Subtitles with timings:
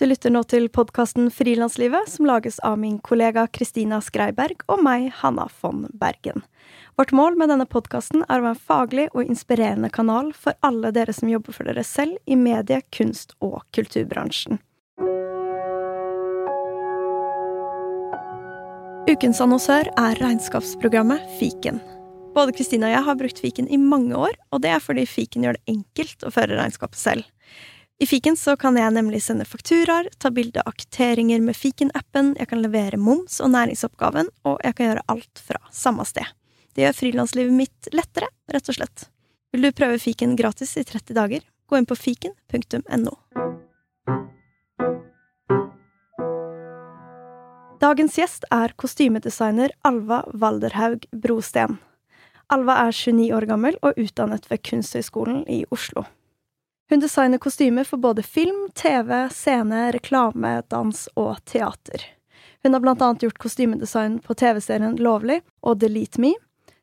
[0.00, 5.10] Du lytter nå til podkasten Frilanslivet, som lages av min kollega Kristina Skreiberg og meg,
[5.18, 6.40] Hanna von Bergen.
[6.96, 10.88] Vårt mål med denne podkasten er å være en faglig og inspirerende kanal for alle
[10.96, 14.56] dere som jobber for dere selv i medie-, kunst- og kulturbransjen.
[19.04, 21.82] Ukens annonsør er regnskapsprogrammet Fiken.
[22.32, 25.44] Både Kristina og jeg har brukt fiken i mange år, og det er fordi fiken
[25.44, 27.28] gjør det enkelt å føre regnskapet selv.
[28.00, 32.48] I fiken så kan jeg nemlig sende fakturaer, ta bilde av kvitteringer med fiken-appen, jeg
[32.48, 36.24] kan levere moms og næringsoppgaven, og jeg kan gjøre alt fra samme sted.
[36.72, 39.04] Det gjør frilanslivet mitt lettere, rett og slett.
[39.52, 41.44] Vil du prøve fiken gratis i 30 dager?
[41.68, 43.12] Gå inn på fiken.no.
[47.84, 51.76] Dagens gjest er kostymedesigner Alva Valderhaug Brosten.
[52.48, 56.06] Alva er 29 år gammel og utdannet ved Kunsthøgskolen i Oslo.
[56.90, 62.02] Hun designer kostymer for både film, TV, scene, reklame, dans og teater.
[62.62, 66.32] Hun har blant annet gjort kostymedesign på TV-serien Lovlig og Delete Me,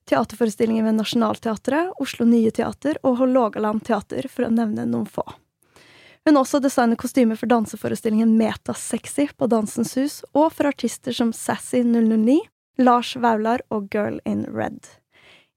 [0.07, 5.27] teaterforestillinger ved Nationaltheatret, Oslo Nye Teater og Hålogaland Teater, for å nevne noen få.
[6.23, 11.35] Hun har også designet kostymer for danseforestillingen Metasexy på Dansens Hus, og for artister som
[11.35, 12.39] Sassy 009,
[12.79, 14.87] Lars Vaular og Girl in Red.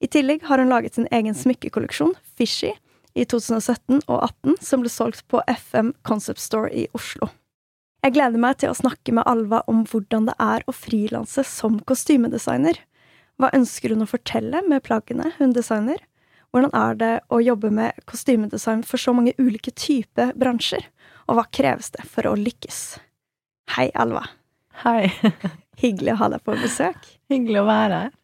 [0.03, 2.75] I tillegg har hun laget sin egen smykkekolleksjon, Fishy,
[3.15, 7.31] i 2017 og 2018, som ble solgt på FM Concept Store i Oslo.
[8.01, 11.77] Jeg gleder meg til å snakke med Alva om hvordan det er å frilanse som
[11.85, 12.79] kostymedesigner.
[13.41, 16.01] Hva ønsker hun å fortelle med plaggene hun designer?
[16.51, 20.87] Hvordan er det å jobbe med kostymedesign for så mange ulike typer bransjer?
[21.29, 22.99] Og hva kreves det for å lykkes?
[23.77, 24.25] Hei, Alva.
[24.83, 25.13] Hei.
[25.83, 27.05] Hyggelig å ha deg på besøk.
[27.31, 28.17] Hyggelig å være her.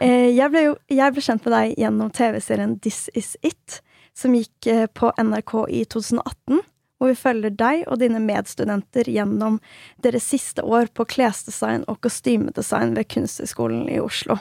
[0.00, 3.80] Eh, jeg ble, jo, jeg ble kjent med deg gjennom TV-serien This Is It,
[4.16, 6.62] som gikk eh, på NRK i 2018,
[6.96, 9.58] hvor vi følger deg og dine medstudenter gjennom
[10.02, 14.38] deres siste år på klesdesign og kostymedesign ved Kunsthøgskolen i Oslo.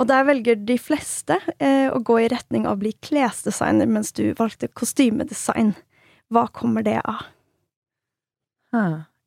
[0.00, 4.14] Og der velger de fleste eh, å gå i retning av å bli klesdesigner, mens
[4.16, 5.74] du valgte kostymedesign.
[6.32, 7.26] Hva kommer det av?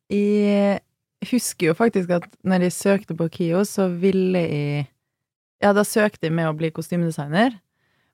[0.09, 0.81] Jeg
[1.29, 4.91] husker jo faktisk at når jeg søkte på KIO, så ville jeg
[5.63, 7.53] Ja, da søkte jeg med å bli kostymedesigner,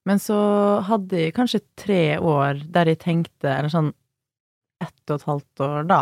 [0.10, 0.38] men så
[0.88, 3.92] hadde jeg kanskje tre år der jeg tenkte, eller sånn
[4.82, 6.02] ett og et halvt år da,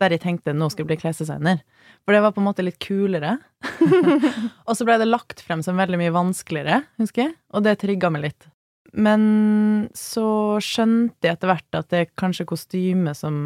[0.00, 1.62] der jeg tenkte nå skal jeg bli klesdesigner.
[2.04, 3.36] For det var på en måte litt kulere.
[4.68, 8.12] og så ble det lagt frem som veldig mye vanskeligere, husker jeg, og det trigga
[8.12, 8.48] meg litt.
[8.90, 9.22] Men
[9.96, 13.36] så skjønte jeg etter hvert at det er kanskje kostyme som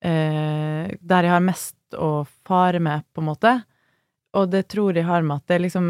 [0.00, 3.52] eh, Der jeg har mest å fare med, på en måte.
[4.36, 5.86] Og det tror jeg har med at det liksom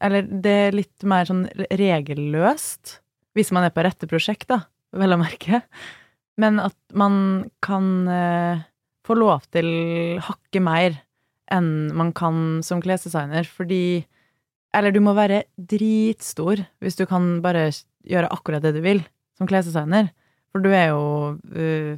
[0.00, 2.98] Eller det er litt mer sånn regelløst,
[3.36, 4.62] hvis man er på rette prosjekt, da,
[4.96, 5.62] vel å merke.
[6.40, 8.64] Men at man kan eh,
[9.06, 9.68] få lov til
[10.24, 11.00] hakket mer
[11.52, 14.06] enn man kan som klesdesigner, fordi
[14.74, 17.70] Eller du må være dritstor hvis du kan bare
[18.04, 19.00] gjøre akkurat det du vil
[19.38, 20.10] som klesdesigner.
[20.52, 21.96] For du er jo uh,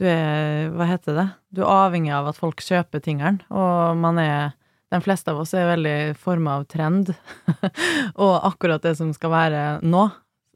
[0.00, 1.28] Du er Hva heter det?
[1.54, 4.54] Du er avhengig av at folk kjøper tingene, og man er
[4.94, 7.10] de fleste av oss er veldig forma av trend,
[8.24, 10.06] og akkurat det som skal være nå.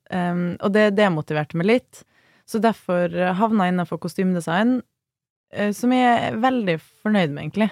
[0.08, 2.04] Um, og det demotiverte meg litt,
[2.48, 4.78] så derfor havna jeg innenfor kostymedesign,
[5.58, 7.70] uh, som jeg er veldig fornøyd med, egentlig.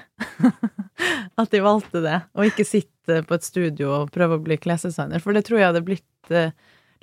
[1.40, 5.22] At jeg valgte det, og ikke sitte på et studio og prøve å bli klesdesigner,
[5.22, 6.50] for det tror jeg hadde blitt uh,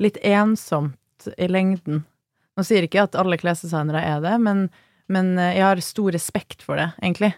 [0.04, 2.04] litt ensomt i lengden.
[2.54, 4.68] Nå sier ikke jeg at alle klesdesignere er det, men,
[5.08, 7.32] men uh, jeg har stor respekt for det, egentlig.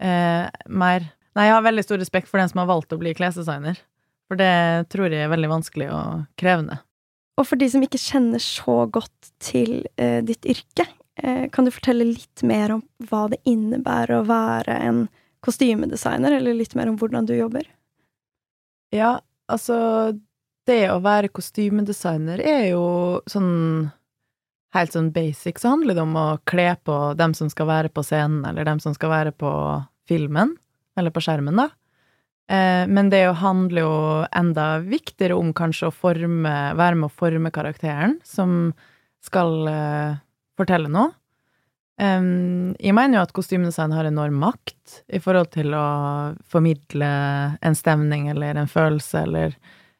[0.00, 1.04] mer
[1.40, 3.78] Nei, jeg har veldig stor respekt for den som har valgt å bli klesdesigner.
[4.28, 6.76] For det tror jeg er veldig vanskelig og krevende.
[7.40, 10.84] Og for de som ikke kjenner så godt til eh, ditt yrke,
[11.16, 15.00] eh, kan du fortelle litt mer om hva det innebærer å være en
[15.40, 17.64] kostymedesigner, eller litt mer om hvordan du jobber?
[18.92, 19.16] Ja,
[19.48, 19.78] altså
[20.68, 22.84] Det å være kostymedesigner er jo
[23.30, 23.88] sånn
[24.76, 28.04] Helt sånn basic så handler det om å kle på dem som skal være på
[28.06, 29.50] scenen, eller dem som skal være på
[30.06, 30.52] filmen
[31.00, 31.70] eller på skjermen, da.
[32.50, 33.94] Eh, men det handler jo
[34.36, 38.72] enda viktigere om kanskje å forme, være med å forme karakteren som
[39.20, 40.20] skal uh,
[40.56, 41.12] fortelle noe.
[42.00, 45.82] Jeg mener jo at kostymedesign har enorm makt i forhold til å
[46.48, 47.10] formidle
[47.60, 49.58] en stemning eller en følelse eller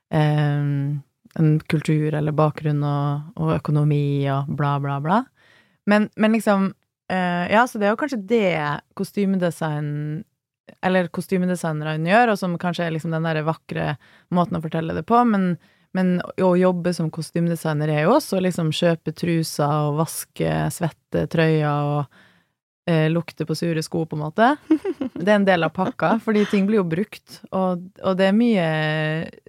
[0.08, 5.20] en kultur eller bakgrunn og, og, økonomi og bla, bla, bla.
[5.84, 6.70] Men, men liksom
[7.12, 8.56] uh, Ja, så det er jo kanskje det
[8.96, 10.24] kostymedesign
[10.84, 13.94] eller kostymedesignerne gjør, og som kanskje er liksom den der vakre
[14.34, 15.54] måten å fortelle det på, men,
[15.96, 21.26] men å jobbe som kostymedesigner er jo også å liksom kjøpe truser og vaske svette
[21.32, 22.20] trøyer og
[22.90, 24.52] eh, lukte på sure sko, på en måte.
[25.20, 28.36] Det er en del av pakka, fordi ting blir jo brukt, og, og det er
[28.36, 28.70] mye,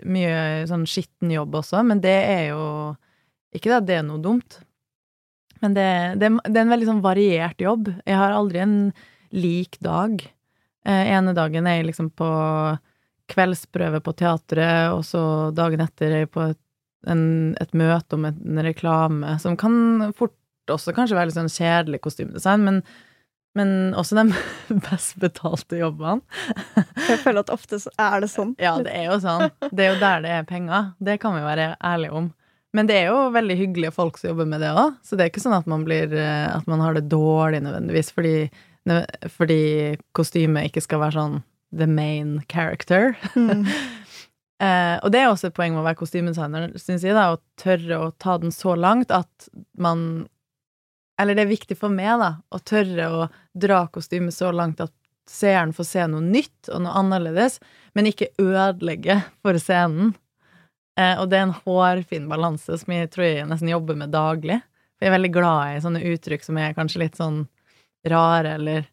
[0.04, 2.66] mye sånn skitten jobb også, men det er jo
[3.52, 4.62] Ikke at det er noe dumt,
[5.62, 5.88] men det,
[6.20, 7.92] det, det, er en veldig sånn variert jobb.
[8.08, 8.78] Jeg har aldri en
[9.36, 10.24] lik dag.
[10.88, 12.32] Eh, ene dagen er jeg liksom på
[13.32, 15.22] kveldsprøve på teatret, og så
[15.56, 16.60] dagen etter er jeg på et,
[17.10, 17.24] en,
[17.62, 20.36] et møte om en reklame, som kan fort
[20.72, 22.84] også kanskje være litt sånn kjedelig kostymedesign, men
[23.58, 24.32] men også de
[24.88, 26.22] best betalte jobbene.
[27.10, 28.54] Jeg føler at ofte er det sånn.
[28.62, 29.50] Ja, det er jo sånn.
[29.72, 30.94] Det er jo der det er penger.
[31.04, 32.30] Det kan vi være ærlige om.
[32.72, 35.32] Men det er jo veldig hyggelige folk som jobber med det òg, så det er
[35.34, 38.36] ikke sånn at man, blir, eh, at man har det dårlig nødvendigvis fordi,
[39.38, 41.40] fordi kostymet ikke skal være sånn
[41.72, 43.16] the main character.
[43.36, 43.66] Mm.
[44.66, 47.42] eh, og det er også et poeng med å være kostymedesigner, syns jeg, da, å
[47.62, 50.26] tørre å ta den så langt at man
[51.22, 54.94] eller det er viktig for meg, da, å tørre å dra kostymet så langt at
[55.30, 57.60] seeren får se noe nytt og noe annerledes,
[57.94, 60.16] men ikke ødelegge for scenen.
[61.00, 64.60] Eh, og det er en hårfin balanse som jeg tror jeg nesten jobber med daglig.
[64.98, 67.44] For jeg er veldig glad i sånne uttrykk som er kanskje litt sånn
[68.08, 68.88] rare, eller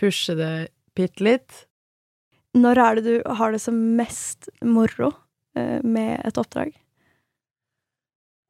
[0.00, 1.62] pushe det bitte litt.
[2.56, 5.12] Når er det du har det som mest moro
[5.56, 6.72] eh, med et oppdrag?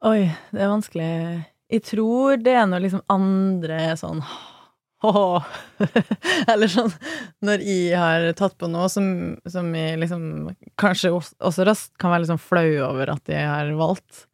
[0.07, 1.13] Oi, det er vanskelig
[1.73, 4.21] jeg tror det er når liksom andre sånn
[5.07, 5.45] Åh.
[6.51, 6.93] Eller sånn
[7.45, 10.23] når jeg har tatt på noe som, som jeg liksom
[10.81, 14.25] kanskje også raskt kan være liksom flau over at jeg har valgt.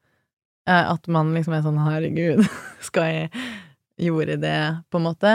[0.70, 2.44] Eh, at man liksom er sånn herregud,
[2.88, 3.42] skal jeg
[4.00, 4.60] Gjorde det,
[4.90, 5.32] på en måte?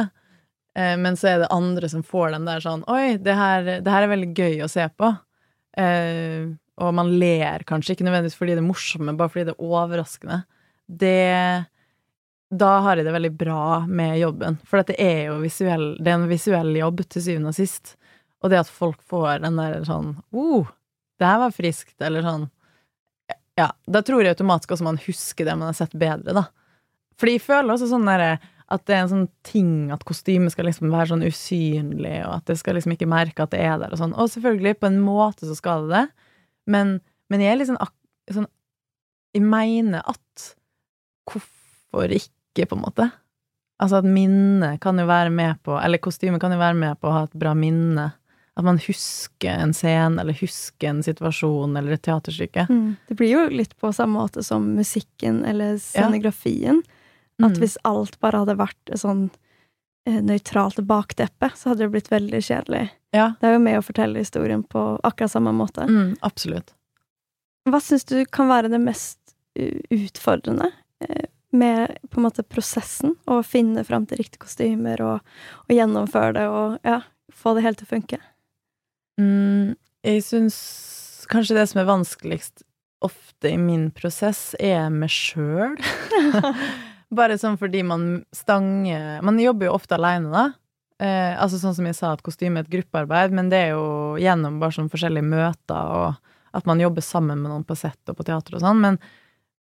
[0.78, 3.94] Eh, men så er det andre som får den der sånn Oi, det her, det
[3.94, 5.12] her er veldig gøy å se på.
[5.78, 9.56] Eh, og man ler kanskje ikke nødvendigvis fordi det er morsomt, men bare fordi det
[9.56, 10.44] er overraskende.
[10.88, 11.18] Det
[12.48, 14.58] da har jeg det veldig bra med jobben.
[14.64, 17.98] For det er jo visuell, det er en visuell jobb til syvende og sist.
[18.44, 20.70] Og det at folk får den der sånn oh,
[21.18, 22.48] det her var friskt, eller sånn
[23.58, 26.46] Ja, da tror jeg automatisk også man husker det man har sett bedre, da.
[27.18, 28.38] Fordi jeg føler også sånn derre
[28.68, 32.50] at det er en sånn ting at kostymet skal liksom være sånn usynlig, og at
[32.50, 34.16] det skal liksom ikke merke at det er der, og sånn.
[34.20, 36.34] Og selvfølgelig, på en måte så skal det det,
[36.68, 36.98] men,
[37.32, 38.50] men jeg er liksom sånn,
[39.36, 40.52] Jeg mener at
[41.30, 43.08] hvorfor ikke, på en måte.
[43.80, 47.10] Altså at minnet kan jo være med på Eller kostymet kan jo være med på
[47.10, 48.08] å ha et bra minne.
[48.58, 52.66] At man husker en scene, eller husker en situasjon, eller et teaterstykke.
[52.72, 52.96] Mm.
[53.08, 56.82] Det blir jo litt på samme måte som musikken eller scenografien.
[56.82, 56.97] Ja.
[57.44, 57.60] At mm.
[57.62, 59.28] hvis alt bare hadde vært sånn
[60.08, 62.88] eh, nøytralt bakteppe, så hadde det blitt veldig kjedelig.
[63.16, 63.32] Ja.
[63.40, 65.86] Det er jo med å fortelle historien på akkurat samme måte.
[65.86, 66.74] Mm, absolutt.
[67.68, 69.20] Hva syns du kan være det mest
[69.90, 70.72] utfordrende
[71.06, 76.34] eh, med på en måte prosessen, å finne fram til riktige kostymer og, og, gjennomføre
[76.38, 77.02] det og ja,
[77.34, 78.20] få det helt til å funke?
[79.22, 79.76] Mm,
[80.06, 80.58] jeg syns
[81.32, 82.66] kanskje det som er vanskeligst
[83.06, 85.78] ofte i min prosess, er meg sjøl.
[87.16, 90.48] Bare sånn fordi man stanger Man jobber jo ofte aleine, da.
[91.00, 94.18] Eh, altså sånn som jeg sa, at kostyme er et gruppearbeid, men det er jo
[94.20, 98.18] gjennom bare sånn forskjellige møter, og at man jobber sammen med noen på sett og
[98.18, 98.82] på teater og sånn.
[98.82, 98.98] Men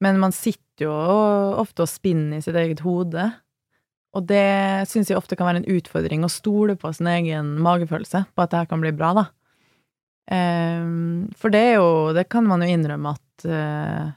[0.03, 0.93] men man sitter jo
[1.57, 3.25] ofte og spinner i sitt eget hode.
[4.17, 8.23] Og det syns jeg ofte kan være en utfordring, å stole på sin egen magefølelse
[8.33, 9.25] på at det her kan bli bra, da.
[10.33, 10.85] Eh,
[11.39, 14.09] for det er jo Det kan man jo innrømme at uh,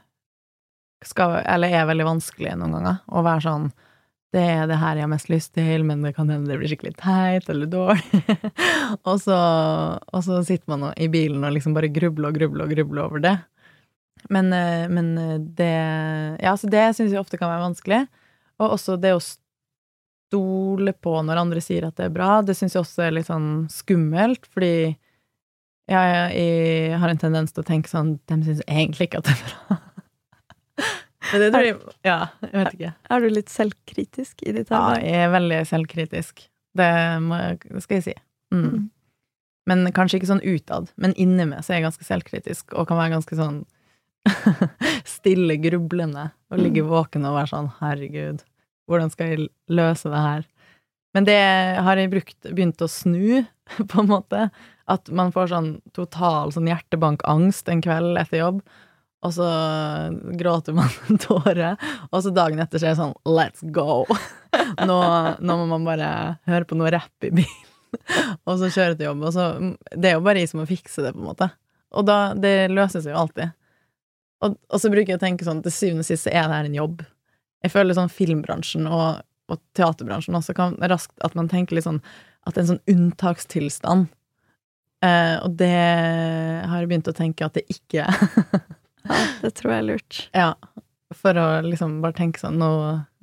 [1.05, 2.99] skal Eller er veldig vanskelig noen ganger.
[3.09, 3.69] Å være sånn
[4.31, 6.71] Det er det her jeg har mest lyst til, men det kan hende det blir
[6.71, 8.21] skikkelig teit eller dårlig.
[9.09, 9.37] og, så,
[9.99, 13.23] og så sitter man i bilen og liksom bare grubler og grubler og grubler over
[13.25, 13.35] det.
[14.29, 15.75] Men, eh, men eh, det
[16.39, 18.01] Ja, så det syns jeg ofte kan være vanskelig.
[18.61, 19.21] Og også det å
[20.31, 23.27] stole på når andre sier at det er bra, det syns jeg også er litt
[23.27, 24.93] sånn skummelt, fordi
[25.91, 29.33] ja, jeg har en tendens til å tenke sånn De syns egentlig ikke at det
[29.35, 29.79] er bra.
[31.31, 32.93] Men det tror jeg Ja, jeg vet ikke.
[33.09, 35.03] Er du litt selvkritisk i ditt arbeid?
[35.03, 36.47] Ja, jeg er veldig selvkritisk.
[36.77, 36.89] Det,
[37.25, 38.15] må, det skal jeg si.
[38.53, 38.65] Mm.
[38.65, 38.81] Mm.
[39.69, 40.89] Men kanskje ikke sånn utad.
[41.01, 43.61] Men inni meg så er jeg ganske selvkritisk og kan være ganske sånn
[45.17, 46.89] stille grublende og ligge mm.
[46.91, 48.43] våken og være sånn herregud,
[48.89, 50.45] hvordan skal jeg løse det her?
[51.15, 51.39] Men det
[51.83, 53.43] har jeg brukt, begynt å snu,
[53.91, 54.47] på en måte.
[54.91, 58.61] At man får sånn total sånn hjertebankangst en kveld etter jobb,
[59.21, 59.47] og så
[60.37, 61.75] gråter man en tåre,
[62.09, 64.05] og så dagen etter så er det sånn let's go!
[64.87, 64.97] Nå,
[65.39, 66.07] nå må man bare
[66.49, 67.69] høre på noe rapp i bilen,
[68.47, 69.23] og så kjøre til jobb.
[69.29, 69.45] Og så
[69.95, 71.47] Det er jo bare jeg som må fikse det, på en måte.
[71.95, 73.53] Og da Det løses jo alltid.
[74.43, 76.57] Og, og så bruker jeg å tenke sånn til syvende og sist så er det
[76.57, 77.03] her en jobb.
[77.61, 82.01] Jeg føler sånn filmbransjen og, og teaterbransjen også kan raskt at man tenker litt sånn
[82.47, 84.09] at det er en sånn unntakstilstand.
[85.05, 88.63] Eh, og det har jeg begynt å tenke at det ikke er.
[89.09, 90.21] Ja, det tror jeg er lurt.
[90.37, 90.53] ja.
[91.11, 92.69] For å liksom bare tenke sånn nå,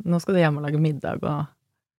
[0.05, 1.47] nå skal du hjem og lage middag, og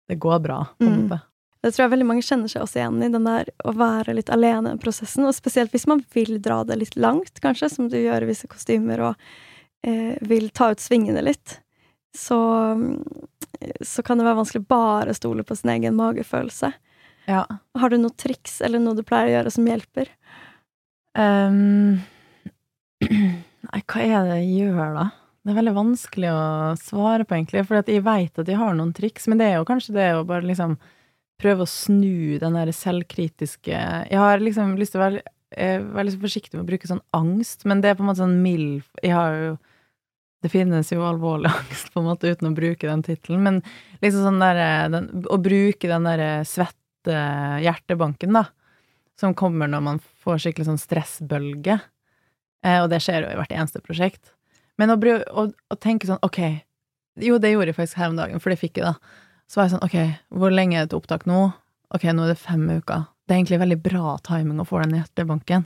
[0.05, 1.19] det går bra, på en Mm.
[1.59, 4.29] Det tror jeg veldig mange kjenner seg også igjen i, den der å være litt
[4.31, 5.25] alene i prosessen.
[5.27, 8.47] Og spesielt hvis man vil dra det litt langt, kanskje, som du gjør i visse
[8.47, 9.15] kostymer, og
[9.83, 11.57] eh, vil ta ut svingene litt.
[12.15, 12.37] Så,
[12.79, 13.03] mm,
[13.81, 16.71] så kan det være vanskelig bare å stole på sin egen magefølelse.
[17.27, 17.43] Ja.
[17.75, 20.13] Har du noe triks eller noe du pleier å gjøre som hjelper?
[21.19, 21.99] Ehm,
[23.73, 25.07] nei, hva er det jeg gjør, da?
[25.39, 26.45] Det er veldig vanskelig å
[26.77, 29.67] svare på, egentlig, for jeg veit at jeg har noen triks, men det er jo
[29.69, 30.75] kanskje det å bare liksom
[31.39, 35.21] prøve å snu den der selvkritiske Jeg har liksom lyst til å være,
[35.55, 38.23] eh, være litt forsiktig med å bruke sånn angst, men det er på en måte
[38.23, 39.53] sånn mild Jeg har jo
[40.43, 43.61] Det finnes jo alvorlig angst, på en måte, uten å bruke den tittelen, men
[44.03, 46.75] liksom sånn der den, Å bruke den der svette
[47.63, 48.43] hjertebanken, da,
[49.19, 51.79] som kommer når man får skikkelig sånn stressbølge.
[52.65, 54.33] Eh, og det skjer jo i hvert eneste prosjekt.
[54.79, 56.39] Men å, å, å tenke sånn, ok
[57.19, 59.25] Jo, det gjorde jeg faktisk her om dagen, for det fikk jeg, da.
[59.49, 59.97] Så var jeg sånn, ok,
[60.39, 61.49] hvor lenge er det til opptak nå?
[61.91, 63.07] Ok, nå er det fem uker.
[63.25, 65.65] Det er egentlig veldig bra timing å få den hjertebanken.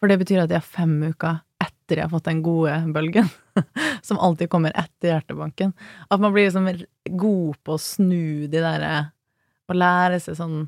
[0.00, 3.28] For det betyr at jeg har fem uker etter jeg har fått den gode bølgen.
[4.06, 5.74] som alltid kommer etter hjertebanken.
[6.08, 6.70] At man blir liksom
[7.18, 8.94] god på å snu de derre
[9.68, 10.64] Og lære seg sånn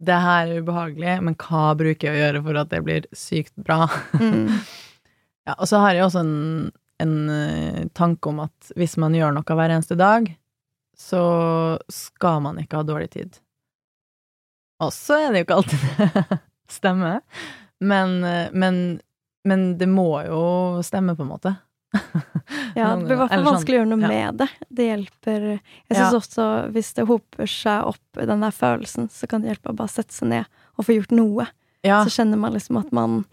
[0.00, 3.56] Det her er ubehagelig, men hva bruker jeg å gjøre for at det blir sykt
[3.60, 3.84] bra?
[4.20, 4.48] Mm.
[5.48, 6.68] Ja, og så har jeg også en,
[7.00, 10.28] en eh, tanke om at hvis man gjør noe hver eneste dag,
[11.00, 11.22] så
[11.90, 13.38] skal man ikke ha dårlig tid.
[14.84, 15.86] Og så er det jo ikke alltid
[16.20, 16.36] det
[16.76, 17.24] stemmer,
[17.80, 19.00] men, eh, men,
[19.48, 20.44] men det må jo
[20.86, 21.54] stemme, på en måte.
[22.78, 24.10] Ja, det blir i hvert fall sånn, vanskelig å gjøre noe ja.
[24.10, 24.48] med det.
[24.70, 26.18] Det hjelper Jeg syns Ja.
[26.18, 29.92] også hvis det hoper seg opp, den der følelsen, så kan det hjelpe å bare
[29.92, 31.48] sette seg ned og få gjort noe.
[31.86, 33.24] Ja, Så kjenner man liksom at man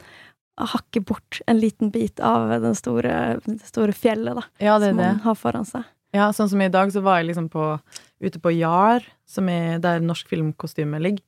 [0.57, 4.97] hakker bort en liten bit av den store, det store fjellet, da, ja, det som
[4.97, 5.11] det.
[5.11, 5.85] man har foran seg.
[6.15, 7.75] Ja, sånn som i dag, så var jeg liksom på,
[8.23, 11.21] ute på Jar, som er der norsk filmkostyme ligger.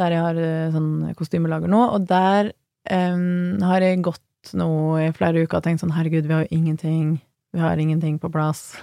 [0.00, 2.50] Der jeg har eh, sånn kostymelager nå, og der
[2.90, 4.68] um, har jeg gått nå
[5.00, 7.18] i flere uker og tenkt sånn herregud, vi har jo ingenting,
[7.54, 8.74] vi har ingenting på plass.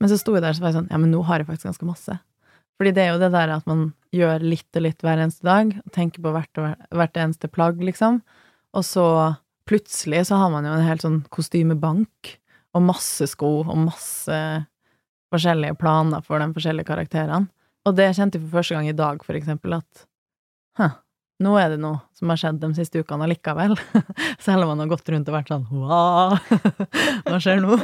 [0.00, 1.68] Men så sto jeg der så var jeg sånn, ja, men nå har jeg faktisk
[1.68, 2.16] ganske masse.
[2.80, 5.74] Fordi det er jo det der at man gjør litt og litt hver eneste dag,
[5.82, 6.60] og tenker på hvert,
[6.96, 8.22] hvert eneste plagg, liksom.
[8.72, 9.04] Og så
[9.68, 12.36] plutselig så har man jo en helt sånn kostymebank,
[12.72, 14.38] og masse sko, og masse
[15.34, 17.50] forskjellige planer for de forskjellige karakterene.
[17.88, 20.04] Og det kjente jeg for første gang i dag, for eksempel, at
[20.80, 20.96] huh,
[21.40, 23.74] nå er det noe som har skjedd de siste ukene allikevel.
[24.44, 26.36] Selv om man har gått rundt og vært sånn wow,
[27.26, 27.78] hva skjer nå?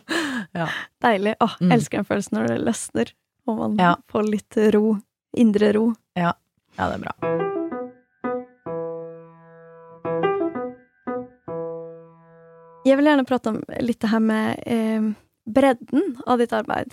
[0.60, 0.68] ja.
[1.04, 1.36] Deilig.
[1.40, 1.72] Åh, Mm.
[1.78, 3.12] elsker den følelsen når det løsner,
[3.46, 3.94] og man Ja.
[4.12, 4.98] får litt ro.
[5.36, 5.90] Indre ro.
[6.16, 6.32] ja,
[6.76, 7.14] det er bra.
[12.86, 15.06] Jeg vil gjerne prate om litt det her med eh,
[15.50, 16.92] bredden av ditt arbeid.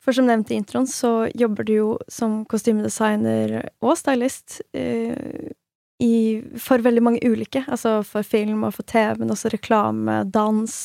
[0.00, 5.50] For som nevnt i introen, så jobber du jo som kostymedesigner og stylist eh,
[6.00, 7.62] i, for veldig mange ulike.
[7.68, 10.76] Altså for film og for TV, men også reklame, dans,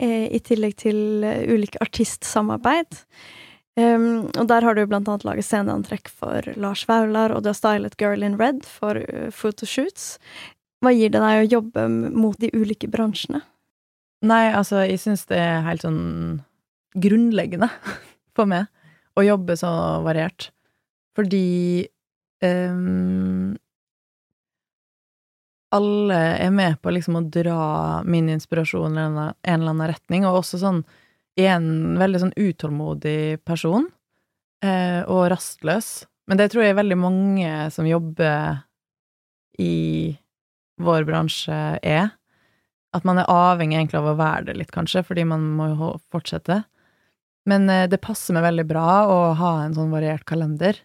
[0.00, 3.04] eh, i tillegg til eh, ulike artistsamarbeid.
[3.74, 7.58] Um, og der har du blant annet laget sceneantrekk for Lars Vaular, og du har
[7.58, 10.14] stylet Girl in Red for uh, photoshoots.
[10.84, 13.42] Hva gir det deg å jobbe mot de ulike bransjene?
[14.24, 16.04] Nei, altså, jeg syns det er helt sånn
[16.94, 17.68] grunnleggende
[18.36, 18.66] for meg
[19.18, 19.70] å jobbe så
[20.04, 20.50] variert.
[21.14, 21.86] Fordi
[22.42, 23.54] um,
[25.74, 30.42] alle er med på liksom å dra min inspirasjon i en eller annen- retning, og
[30.42, 30.82] også sånn
[31.40, 33.88] en veldig sånn utålmodig person,
[34.62, 36.06] eh, og rastløs.
[36.30, 38.62] Men det tror jeg veldig mange som jobber
[39.58, 40.14] i
[40.80, 42.12] vår bransje er.
[42.94, 45.90] At man er avhengig egentlig av å være det litt, kanskje, fordi man må jo
[46.14, 46.62] fortsette.
[47.48, 50.78] Men eh, det passer meg veldig bra å ha en sånn variert kalender.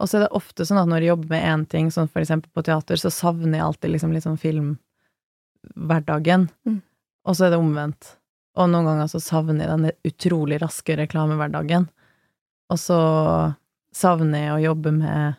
[0.00, 2.22] Og så er det ofte sånn at når jeg jobber med én ting, sånn for
[2.22, 6.48] eksempel på teater, så savner jeg alltid liksom litt sånn filmhverdagen.
[6.66, 6.80] Mm.
[7.28, 8.14] Og så er det omvendt.
[8.58, 11.86] Og noen ganger så savner jeg den utrolig raske reklamehverdagen.
[12.72, 13.00] Og så
[13.94, 15.38] savner jeg å jobbe med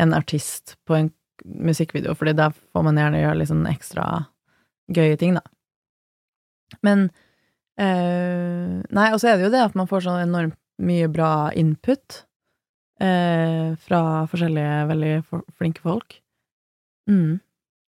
[0.00, 1.10] en artist på en
[1.44, 4.06] musikkvideo, fordi der får man gjerne gjøre litt sånn ekstra
[4.92, 5.44] gøye ting, da.
[6.86, 7.08] Men
[7.80, 11.50] eh, Nei, og så er det jo det at man får sånn enormt mye bra
[11.58, 12.22] input
[13.02, 15.12] uh, fra forskjellige veldig
[15.58, 16.16] flinke folk.
[17.10, 17.40] Mm.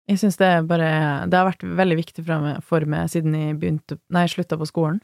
[0.07, 0.89] Jeg syns det er bare
[1.27, 4.67] Det har vært veldig viktig for meg, for meg siden jeg begynte Nei, slutta på
[4.69, 5.01] skolen.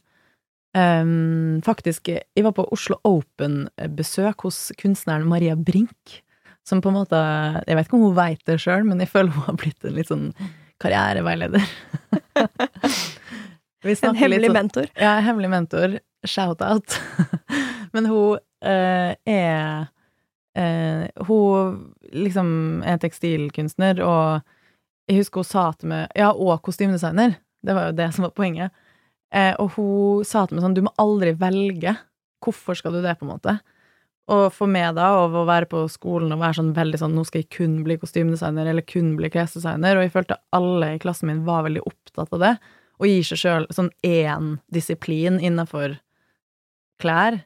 [0.74, 6.24] Um, faktisk, jeg var på Oslo Open-besøk hos kunstneren Maria Brink,
[6.66, 7.20] som på en måte
[7.68, 9.98] Jeg vet ikke om hun veit det sjøl, men jeg føler hun har blitt en
[10.00, 10.32] litt sånn
[10.82, 11.68] karriereveileder.
[13.84, 14.90] en hemmelig sånn, mentor?
[15.00, 15.98] Ja, hemmelig mentor.
[16.24, 16.98] Shout-out.
[17.96, 19.88] men hun uh, er
[20.56, 21.82] uh, Hun
[22.14, 22.48] liksom
[22.88, 24.44] er tekstilkunstner, og
[25.10, 27.36] jeg husker hun sa til meg Ja, og kostymedesigner.
[27.64, 28.74] Det var jo det som var poenget.
[29.34, 31.96] Eh, og hun sa til meg sånn Du må aldri velge.
[32.44, 33.58] Hvorfor skal du det, på en måte?
[34.32, 37.26] Og for meg, da, av å være på skolen og være sånn veldig sånn Nå
[37.28, 41.32] skal jeg kun bli kostymedesigner, eller kun bli klesdesigner, og jeg følte alle i klassen
[41.32, 42.54] min var veldig opptatt av det,
[43.02, 45.98] og gir seg sjøl sånn én disiplin innafor
[47.02, 47.42] klær.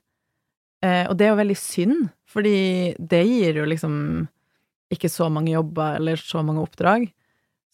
[0.86, 2.58] Eh, og det er jo veldig synd, fordi
[3.00, 3.96] det gir jo liksom
[4.94, 7.10] ikke så mange jobber eller så mange oppdrag.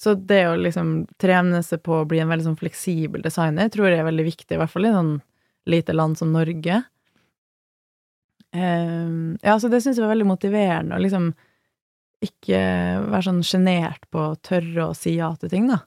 [0.02, 3.90] Så det å liksom trene seg på å bli en veldig sånn fleksibel designer tror
[3.90, 5.14] jeg er veldig viktig, i hvert fall i sånn
[5.70, 6.82] lite land som Norge.
[8.54, 11.32] Um, ja, så det syns jeg var veldig motiverende, å liksom
[12.24, 12.60] ikke
[13.10, 15.82] være sånn sjenert på å tørre å si ja til ting, da.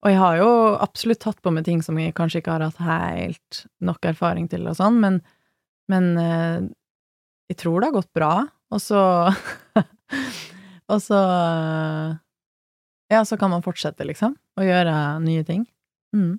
[0.00, 2.80] Og jeg har jo absolutt tatt på meg ting som jeg kanskje ikke har hatt
[2.80, 5.18] helt nok erfaring til og sånn, men,
[5.92, 6.64] men uh,
[7.52, 8.34] jeg tror det har gått bra,
[8.72, 9.02] og så
[10.90, 11.18] Og så
[13.10, 15.64] ja, så kan man fortsette, liksom, å gjøre nye ting.
[16.14, 16.38] Mm.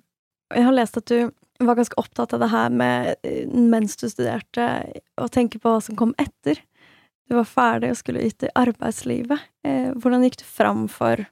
[0.52, 4.06] Jeg har lest at du var ganske opptatt av det her med eh, mens du
[4.08, 4.68] studerte,
[5.20, 6.60] å tenke på hva som kom etter.
[7.28, 9.44] Du var ferdig og skulle ut i arbeidslivet.
[9.68, 11.24] Eh, hvordan gikk du fram for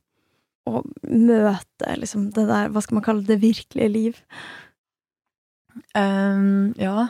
[0.68, 4.20] å møte liksom det der, hva skal man kalle det, virkelige liv?
[5.96, 7.08] Um, ja,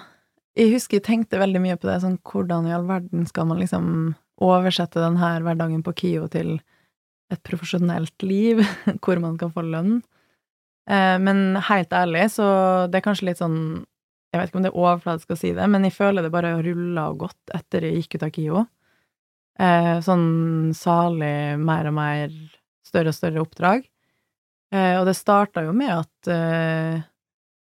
[0.59, 3.61] jeg husker jeg tenkte veldig mye på det, sånn hvordan i all verden skal man
[3.63, 3.87] liksom
[4.41, 6.59] oversette den her hverdagen på KIO til
[7.31, 8.63] et profesjonelt liv
[9.05, 10.01] hvor man kan få lønn.
[10.91, 12.47] Eh, men helt ærlig, så
[12.91, 13.87] det er kanskje litt sånn
[14.31, 16.53] Jeg vet ikke om det er overfladisk å si det, men jeg føler det bare
[16.63, 18.61] rulla gått etter jeg gikk ut av KIO.
[19.59, 22.37] Eh, sånn salig mer og mer
[22.91, 23.87] større og større oppdrag.
[24.75, 26.35] Eh, og det starta jo med at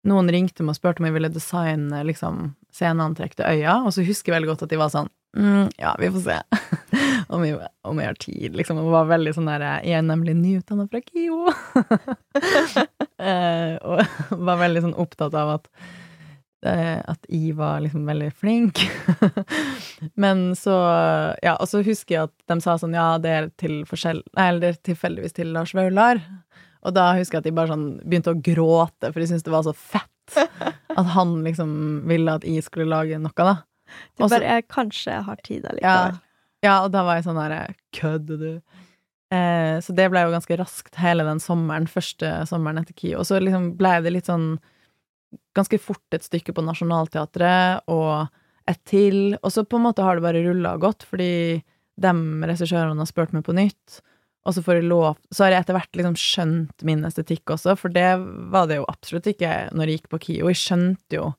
[0.07, 4.05] noen ringte meg og spurte om jeg ville designe liksom, sceneantrekk til øya, og så
[4.07, 6.37] husker jeg veldig godt at de var sånn mm, Ja, vi får se
[7.33, 8.81] om, jeg, om, jeg, har tid, liksom.
[8.83, 11.53] Og var veldig sånn der Jeg er nemlig nyutdanna fra KIO.
[13.27, 14.03] eh, og
[14.49, 15.95] var veldig sånn opptatt av at eh,
[16.67, 18.82] at I var liksom veldig flink.
[20.23, 20.75] Men så
[21.43, 24.23] Ja, og så husker jeg at de sa sånn Ja, det er til forskjell...
[24.38, 26.21] Nei, eller det er tilfeldigvis til Lars Vaular.
[26.88, 29.53] Og da husker jeg at de bare sånn begynte å gråte, for de syntes det
[29.56, 30.38] var så fett
[30.99, 31.71] at han liksom
[32.10, 33.60] ville at jeg skulle lage noe, da.
[34.17, 36.17] Du Også, bare jeg, 'Kanskje jeg har tid allikevel'.
[36.17, 37.62] Ja, ja, og da var jeg sånn herre
[37.95, 38.51] Kødder du?
[39.34, 43.13] Eh, så det ble jo ganske raskt hele den sommeren, første sommeren etter KI.
[43.19, 44.56] Og så liksom ble det litt sånn
[45.57, 48.27] ganske fort et stykke på Nationaltheatret og
[48.67, 51.63] et til, og så på en måte har det bare rulla og gått, fordi
[51.97, 52.13] de
[52.49, 53.99] regissørene har spurt meg på nytt.
[54.47, 57.75] Og så får jeg lov Så har jeg etter hvert liksom skjønt min estetikk også,
[57.79, 58.07] for det
[58.53, 60.51] var det jo absolutt ikke når jeg gikk på KIO.
[60.53, 61.29] Jeg skjønte jo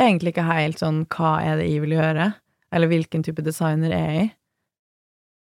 [0.00, 2.30] egentlig ikke helt sånn hva er det jeg vil gjøre,
[2.74, 4.30] eller hvilken type designer er jeg.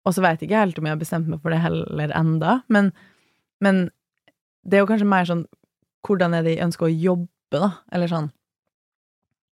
[0.04, 2.58] Og så veit jeg ikke helt om jeg har bestemt meg for det heller enda,
[2.68, 2.90] men,
[3.64, 3.86] men
[4.64, 5.46] det er jo kanskje mer sånn
[6.04, 7.30] hvordan er det jeg ønsker å jobbe,
[7.62, 8.30] da, eller sånn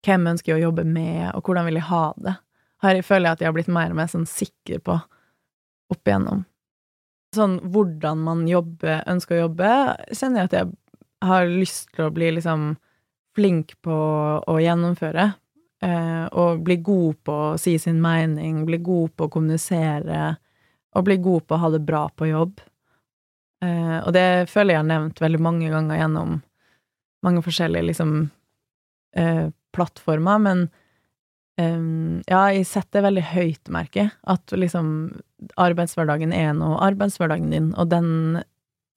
[0.02, 2.32] hvem ønsker jeg å jobbe med, og hvordan vil jeg ha det?
[2.82, 4.96] Her føler jeg at jeg har blitt mer og mer sånn sikker på
[5.92, 6.42] opp igjennom
[7.36, 9.70] sånn hvordan man jobber, ønsker å jobbe,
[10.12, 12.74] kjenner jeg at jeg har lyst til å bli liksom
[13.36, 13.98] flink på
[14.44, 15.30] å gjennomføre.
[15.82, 20.36] Eh, og bli god på å si sin mening, bli god på å kommunisere,
[20.92, 22.60] og bli god på å ha det bra på jobb.
[23.64, 26.36] Eh, og det føler jeg har nevnt veldig mange ganger gjennom
[27.22, 28.14] mange forskjellige liksom
[29.16, 30.62] eh, plattformer, men
[31.60, 34.86] eh, ja, jeg setter veldig høyt, merke At liksom
[35.60, 38.42] arbeidshverdagen er nå arbeidshverdagen din, og den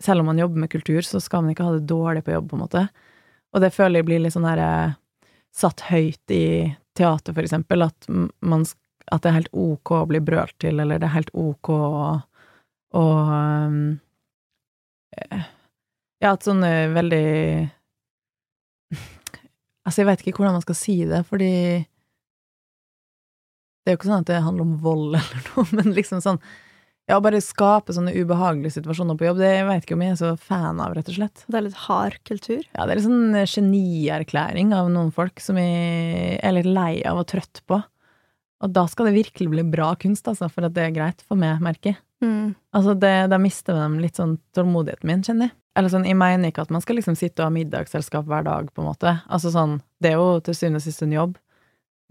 [0.03, 2.49] Selv om man jobber med kultur, så skal man ikke ha det dårlig på jobb,
[2.51, 2.87] på en måte.
[3.55, 4.95] Og det føler jeg blir litt sånn herre eh,
[5.55, 8.09] Satt høyt i teater, for eksempel, at
[8.41, 8.65] man
[9.11, 12.19] At det er helt ok å bli brølt til, eller det er helt ok å,
[12.97, 13.77] å um,
[16.19, 17.25] Ja, at sånne veldig
[19.85, 21.51] Altså, jeg vet ikke hvordan man skal si det, fordi
[23.85, 26.41] det er jo ikke sånn at det handler om vold eller noe, men liksom sånn
[27.05, 30.31] Ja, bare skape sånne ubehagelige situasjoner på jobb, det vet ikke om jeg er så
[30.41, 31.43] fan av, rett og slett.
[31.45, 32.63] Det er litt hard kultur?
[32.71, 37.21] Ja, det er litt sånn genierklæring av noen folk som jeg er litt lei av
[37.21, 37.77] og trøtt på.
[38.65, 41.37] Og da skal det virkelig bli bra kunst, altså, for at det er greit for
[41.37, 41.99] meg, merker jeg.
[42.23, 42.55] Mm.
[42.75, 45.55] Altså, det, da mister de litt sånn tålmodigheten min, kjenner jeg.
[45.75, 48.69] Eller sånn, jeg mener ikke at man skal liksom sitte og ha middagsselskap hver dag,
[48.71, 49.11] på en måte.
[49.27, 51.35] Altså sånn, det er jo til syvende og sist en jobb.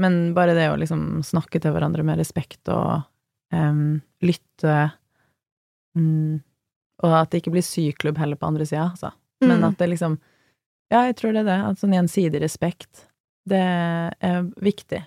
[0.02, 3.06] Men bare det å liksom snakke til hverandre med respekt og
[3.54, 4.90] um, lytte
[5.94, 6.42] um,
[7.04, 9.12] Og at det ikke blir syklubb heller på andre sida, altså.
[9.40, 9.68] Men Mm.
[9.70, 10.18] at det liksom
[10.90, 11.60] Ja, jeg tror det er det.
[11.64, 13.06] At sånn gjensidig respekt,
[13.48, 13.58] det
[14.20, 15.00] er viktig.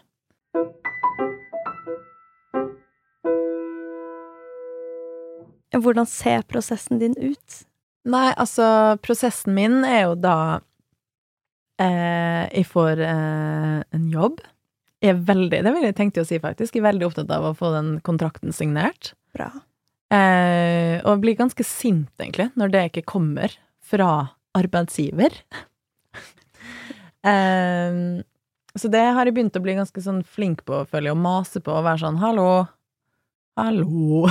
[5.75, 7.63] Hvordan ser prosessen din ut?
[8.07, 10.37] Nei, altså, prosessen min er jo da
[11.81, 14.39] eh, Jeg får eh, en jobb.
[15.03, 16.77] Jeg er veldig, det vil jeg tenkte å si, faktisk.
[16.77, 19.11] Jeg er veldig opptatt av å få den kontrakten signert.
[19.35, 19.51] Bra.
[20.13, 23.53] Eh, og blir ganske sint, egentlig, når det ikke kommer
[23.83, 24.09] fra
[24.57, 25.35] arbeidsgiver.
[27.27, 27.99] eh,
[28.77, 31.61] så det har jeg begynt å bli ganske sånn flink på, føler jeg, å mase
[31.63, 32.49] på og være sånn hallo,
[33.57, 34.27] hallo,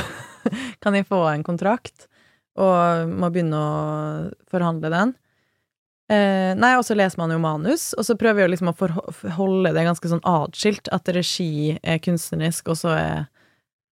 [0.82, 2.08] kan jeg få en kontrakt?
[2.56, 3.70] Og må begynne å
[4.48, 5.14] forhandle den.
[6.06, 9.72] Eh, nei, og så leser man jo manus, og så prøver jeg liksom å forholde
[9.74, 13.26] det ganske sånn atskilt, at regi er kunstnerisk, og så er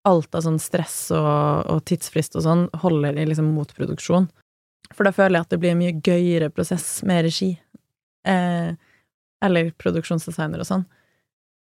[0.08, 4.28] alt av sånn stress og, og tidsfrist og sånn holder i liksom mot produksjon.
[4.92, 7.54] For da føler jeg at det blir en mye gøyere prosess med regi.
[8.28, 8.74] Eh,
[9.42, 10.84] eller produksjonsdesigner og sånn.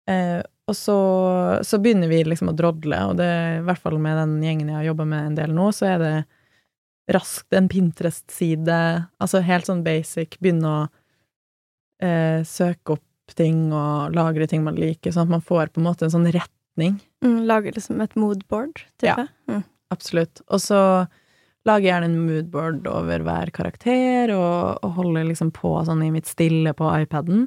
[0.08, 0.98] Eh, og så,
[1.64, 3.28] så begynner vi liksom å drodle, og det,
[3.58, 6.02] i hvert fall med den gjengen jeg har jobba med en del nå, så er
[6.02, 6.14] det
[7.08, 8.78] raskt en Pinterest-side,
[9.16, 10.80] altså helt sånn basic, begynne å
[12.04, 15.88] eh, søke opp ting og lagre ting man liker, sånn at man får på en
[15.88, 16.98] måte en sånn retning.
[17.24, 19.24] Mm, lager liksom et moodboard, type?
[19.48, 19.64] Mm.
[19.92, 20.42] Absolutt.
[20.52, 20.80] Og så
[21.68, 26.12] lager jeg gjerne en moodboard over hver karakter, og, og holder liksom på sånn i
[26.12, 27.46] mitt stille på iPaden.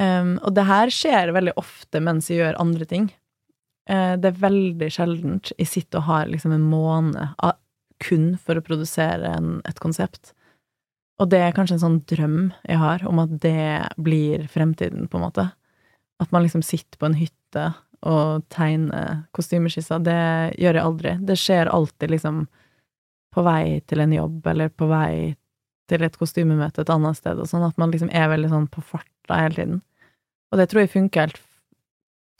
[0.00, 3.10] Um, og det her skjer veldig ofte mens jeg gjør andre ting.
[3.90, 7.58] Uh, det er veldig sjeldent jeg sitter og har liksom en måned av,
[8.00, 10.32] kun for å produsere en, et konsept.
[11.20, 15.18] Og det er kanskje en sånn drøm jeg har, om at det blir fremtiden, på
[15.18, 15.50] en måte.
[16.20, 17.66] At man liksom sitter på en hytte
[18.08, 20.00] og tegner kostymeskisser.
[20.00, 20.16] Det
[20.56, 21.12] gjør jeg aldri.
[21.28, 22.46] Det skjer alltid liksom
[23.34, 25.36] på vei til en jobb, eller på vei
[25.90, 28.82] til et kostymemøte et annet sted, og sånn at man liksom er veldig sånn på
[28.94, 29.80] farta hele tiden.
[30.50, 31.42] Og det tror jeg funker helt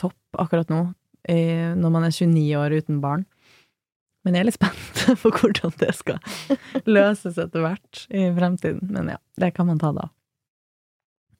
[0.00, 0.80] topp akkurat nå,
[1.30, 3.26] når man er 29 år uten barn.
[4.24, 6.18] Men jeg er litt spent på hvordan det skal
[6.88, 8.90] løses etter hvert i fremtiden.
[8.92, 10.08] Men ja, det kan man ta da.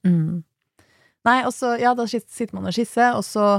[0.07, 0.41] Mm.
[1.29, 3.59] Nei, og så, ja, da sitter man og skisser, og så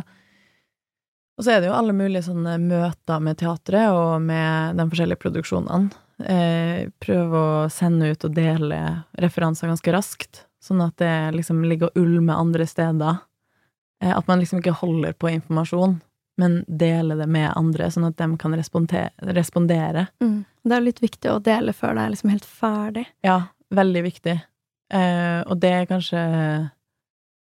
[1.39, 5.21] og så er det jo alle mulige sånne møter med teatret og med de forskjellige
[5.24, 5.89] produksjonene.
[6.21, 8.78] Eh, prøve å sende ut og dele
[9.17, 13.21] referanser ganske raskt, sånn at det liksom ligger og ulmer andre steder.
[14.04, 16.00] Eh, at man liksom ikke holder på informasjon,
[16.41, 20.08] men deler det med andre, sånn at de kan respondere.
[20.21, 20.38] Mm.
[20.63, 23.08] Det er litt viktig å dele før det er liksom helt ferdig.
[23.26, 23.39] Ja,
[23.74, 24.38] veldig viktig.
[24.91, 26.21] Eh, og det er kanskje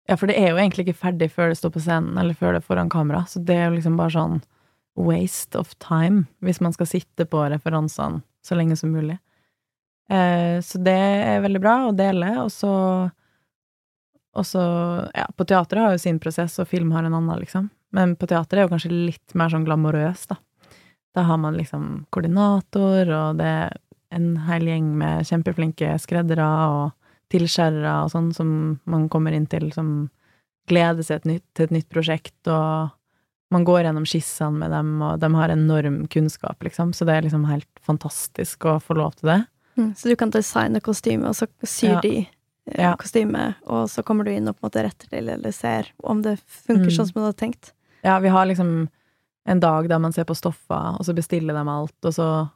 [0.10, 2.56] Ja, for det er jo egentlig ikke ferdig før det står på scenen, eller før
[2.56, 4.40] det er foran kamera, så det er jo liksom bare sånn
[4.98, 9.20] waste of time hvis man skal sitte på referansene så lenge som mulig.
[10.10, 12.74] Eh, så det er veldig bra å dele, og så
[14.40, 14.62] og så,
[15.18, 17.70] ja, på teatret har jo sin prosess, og film har en annen, liksom.
[17.96, 20.38] Men på teatret er jo kanskje litt mer sånn glamorøs, da.
[21.18, 23.74] Da har man liksom koordinator, og det er
[24.16, 26.94] en hel gjeng med kjempeflinke skreddere og
[27.34, 28.54] tilskjærere og sånn som
[28.90, 30.10] man kommer inn til, som
[30.70, 32.94] gleder seg et nytt, til et nytt prosjekt, og
[33.54, 37.26] man går gjennom skissene med dem, og de har enorm kunnskap, liksom, så det er
[37.26, 39.40] liksom helt fantastisk å få lov til det.
[39.80, 39.94] Mm.
[39.96, 42.02] Så du kan designe kostyme, og så syr Ja.
[42.04, 42.14] de
[42.68, 42.96] eh, Ja.
[43.00, 46.22] kostyme, og så kommer du inn og på en måte retter til, eller ser om
[46.22, 46.38] det
[46.68, 46.96] funker Mm.
[46.98, 47.72] sånn som du hadde tenkt.
[48.04, 48.90] Ja, vi har liksom
[49.48, 52.50] en dag der man ser på stoffa, og så bestiller de alt, og så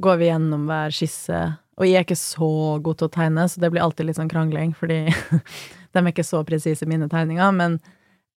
[0.00, 1.58] går vi gjennom hver skisse.
[1.78, 4.30] Og jeg er ikke så god til å tegne, så det blir alltid litt sånn
[4.30, 5.04] krangling, fordi
[5.92, 7.80] de er ikke så presise, mine tegninger, men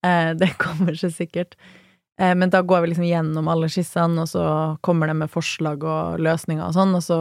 [0.04, 1.56] eh, det kommer seg sikkert.
[2.19, 5.84] Eh, men da går vi liksom gjennom alle skissene, og så kommer de med forslag
[5.84, 7.19] og løsninger og sånn, og så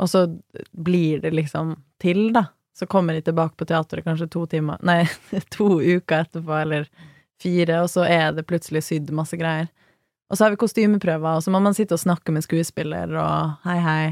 [0.00, 0.24] Og så
[0.72, 2.46] blir det liksom til, da.
[2.76, 5.02] Så kommer de tilbake på teateret kanskje to timer Nei,
[5.56, 6.88] to uker etterpå, eller
[7.40, 9.68] fire, og så er det plutselig sydd masse greier.
[10.30, 13.64] Og så har vi kostymeprøver, og så må man sitte og snakke med skuespiller, og
[13.66, 14.02] hei, hei,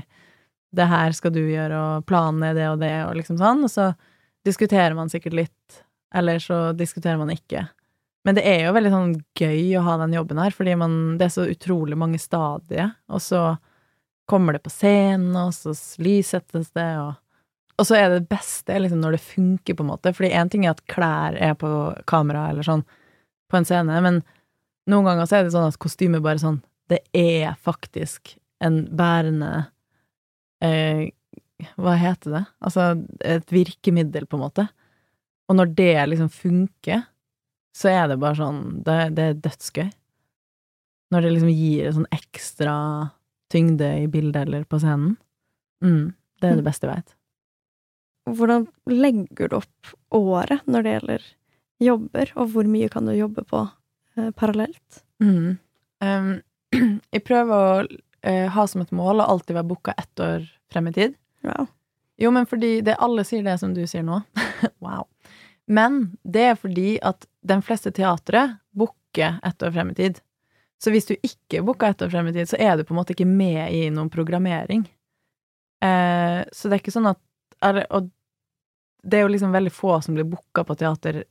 [0.75, 3.73] det her skal du gjøre, og planen er det og det, og liksom sånn, og
[3.73, 3.93] så
[4.49, 5.83] diskuterer man sikkert litt,
[6.15, 7.67] eller så diskuterer man ikke.
[8.27, 11.29] Men det er jo veldig sånn gøy å ha den jobben her, fordi man, det
[11.29, 13.43] er så utrolig mange stadier, og så
[14.29, 15.73] kommer det på scenen, og så
[16.05, 17.17] lyssettes det, og
[17.79, 20.11] og så er det beste liksom når det funker, på en måte.
[20.11, 21.69] Fordi én ting er at klær er på
[22.11, 22.83] kamera eller sånn
[23.49, 24.19] på en scene, men
[24.91, 29.69] noen ganger så er det sånn at kostymet bare sånn det er faktisk en bærende
[30.65, 31.13] eh,
[31.77, 32.43] Hva heter det?
[32.65, 32.89] Altså
[33.21, 34.65] et virkemiddel, på en måte.
[35.51, 37.03] Og når det liksom funker,
[37.77, 39.91] så er det bare sånn Det, det er dødsgøy.
[41.13, 42.75] Når det liksom gir en sånn ekstra
[43.53, 45.17] tyngde i bildet eller på scenen.
[45.85, 47.15] Mm, det er det beste jeg veit.
[48.29, 51.29] Hvordan legger du opp året når det gjelder
[51.79, 53.63] jobber, og hvor mye kan du jobbe på
[54.19, 55.03] eh, parallelt?
[55.23, 55.57] Mm.
[56.05, 56.31] Um,
[57.15, 60.91] jeg prøver å uh, ha som et mål å alltid være booka ett år frem
[60.91, 61.19] i tid.
[61.47, 61.71] Wow.
[62.19, 64.21] Jo, men fordi det, alle sier det som du sier nå.
[64.85, 65.07] wow.
[65.71, 70.21] Men det er fordi at de fleste teatre booker ett år frem i tid.
[70.79, 73.15] Så hvis du ikke booka etter frem i tid, så er du på en måte
[73.15, 74.85] ikke med i noen programmering.
[75.83, 77.21] Eh, så det er ikke sånn at
[77.63, 78.11] er, Og
[79.03, 81.23] det er jo liksom veldig få som blir booka på teater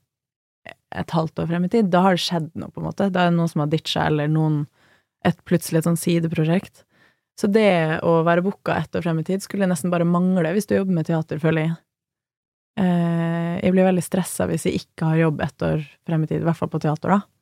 [0.96, 1.90] et halvt år frem i tid.
[1.92, 3.10] Da har det skjedd noe, på en måte.
[3.12, 4.66] Da er det noen som har ditcha, eller noen
[5.28, 6.84] et plutselig et sånn sideprosjekt.
[7.38, 10.70] Så det å være booka ett år frem i tid skulle nesten bare mangle hvis
[10.70, 11.76] du jobber med teater, føler jeg.
[12.82, 16.42] Eh, jeg blir veldig stressa hvis jeg ikke har jobb ett år frem i tid,
[16.42, 17.37] i hvert fall på teater, da.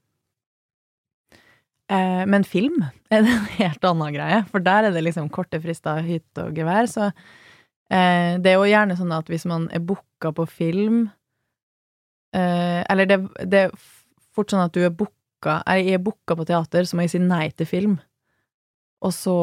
[1.91, 2.79] Eh, men film
[3.13, 6.57] er det en helt annen greie, for der er det liksom korte frister, hytt og
[6.57, 11.05] gevær, så eh, det er jo gjerne sånn at hvis man er booka på film
[12.35, 13.15] Eller det,
[13.47, 13.75] det er
[14.35, 17.21] fort sånn at du er booka Jeg er booka på teater, så må jeg si
[17.23, 17.93] nei til film.
[18.99, 19.35] Og så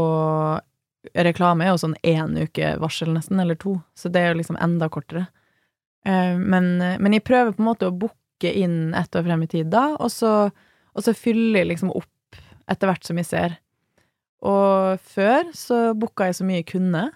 [1.19, 4.59] Reklame er jo sånn én uke varsel, nesten, eller to, så det er jo liksom
[4.63, 5.25] enda kortere.
[6.07, 9.51] Eh, men, men, jeg prøver på en måte å booke inn ett år frem i
[9.51, 10.33] tid da, og så,
[10.95, 12.12] og så fyller jeg liksom opp
[12.71, 13.57] etter hvert som jeg ser.
[14.43, 17.09] Og før så booka jeg så mye jeg kunne,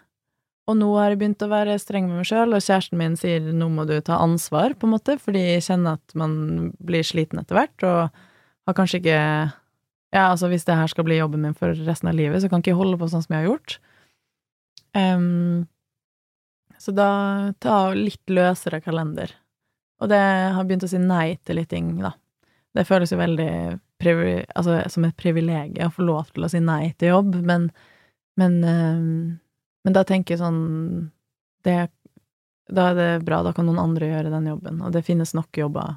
[0.67, 3.45] og nå har jeg begynt å være streng med meg sjøl, og kjæresten min sier
[3.55, 7.39] nå må du ta ansvar, på en måte, fordi jeg kjenner at man blir sliten
[7.43, 9.21] etter hvert, og har kanskje ikke
[10.15, 12.63] ja, altså hvis det her skal bli jobben min for resten av livet, så kan
[12.63, 13.79] ikke jeg holde på sånn som jeg har gjort.
[14.97, 15.67] Um,
[16.81, 17.09] så da
[17.63, 19.35] ta litt løsere kalender.
[20.01, 20.21] Og det
[20.57, 22.15] har begynt å si nei til litt ting, da.
[22.77, 23.51] Det føles jo veldig
[24.13, 27.69] altså, som et privilegium å få lov til å si nei til jobb, men,
[28.41, 29.37] men, um,
[29.87, 31.11] men da tenker jeg sånn
[31.67, 31.89] det,
[32.71, 35.59] Da er det bra, da kan noen andre gjøre den jobben, og det finnes nok
[35.59, 35.97] jobber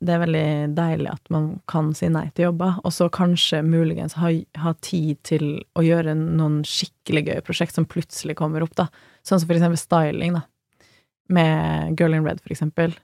[0.00, 0.44] det er veldig
[0.76, 4.30] deilig at man kan si nei til jobber, og så kanskje muligens ha,
[4.62, 5.44] ha, tid til
[5.76, 8.88] å gjøre noen skikkelig gøye prosjekt som plutselig kommer opp, da.
[9.26, 10.46] Sånn som for eksempel styling, da.
[11.30, 12.96] Med Girl in Red, for eksempel.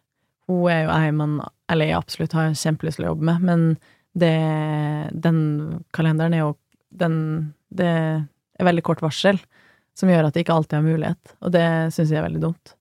[0.48, 1.40] Hun er jo ei man
[1.70, 3.62] Eller jeg absolutt har kjempelyst til å jobbe med, men
[4.16, 5.38] det Den
[5.96, 6.54] kalenderen er jo
[6.90, 7.18] Den
[7.68, 9.38] Det er veldig kort varsel,
[9.96, 12.72] som gjør at jeg ikke alltid har mulighet, og det syns jeg er veldig dumt.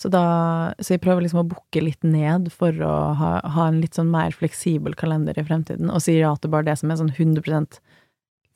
[0.00, 3.82] Så da Så jeg prøver liksom å booke litt ned for å ha, ha, en
[3.82, 7.00] litt sånn mer fleksibel kalender i fremtiden, og sier ja til bare det som er
[7.02, 7.80] sånn 100%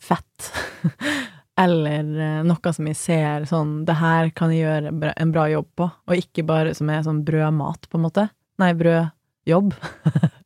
[0.02, 0.52] fett.
[1.62, 5.68] Eller eh, noe som jeg ser sånn Det her kan jeg gjøre en bra jobb
[5.76, 8.28] på, og ikke bare som er sånn brødmat, på en måte.
[8.62, 9.74] Nei, brødjobb.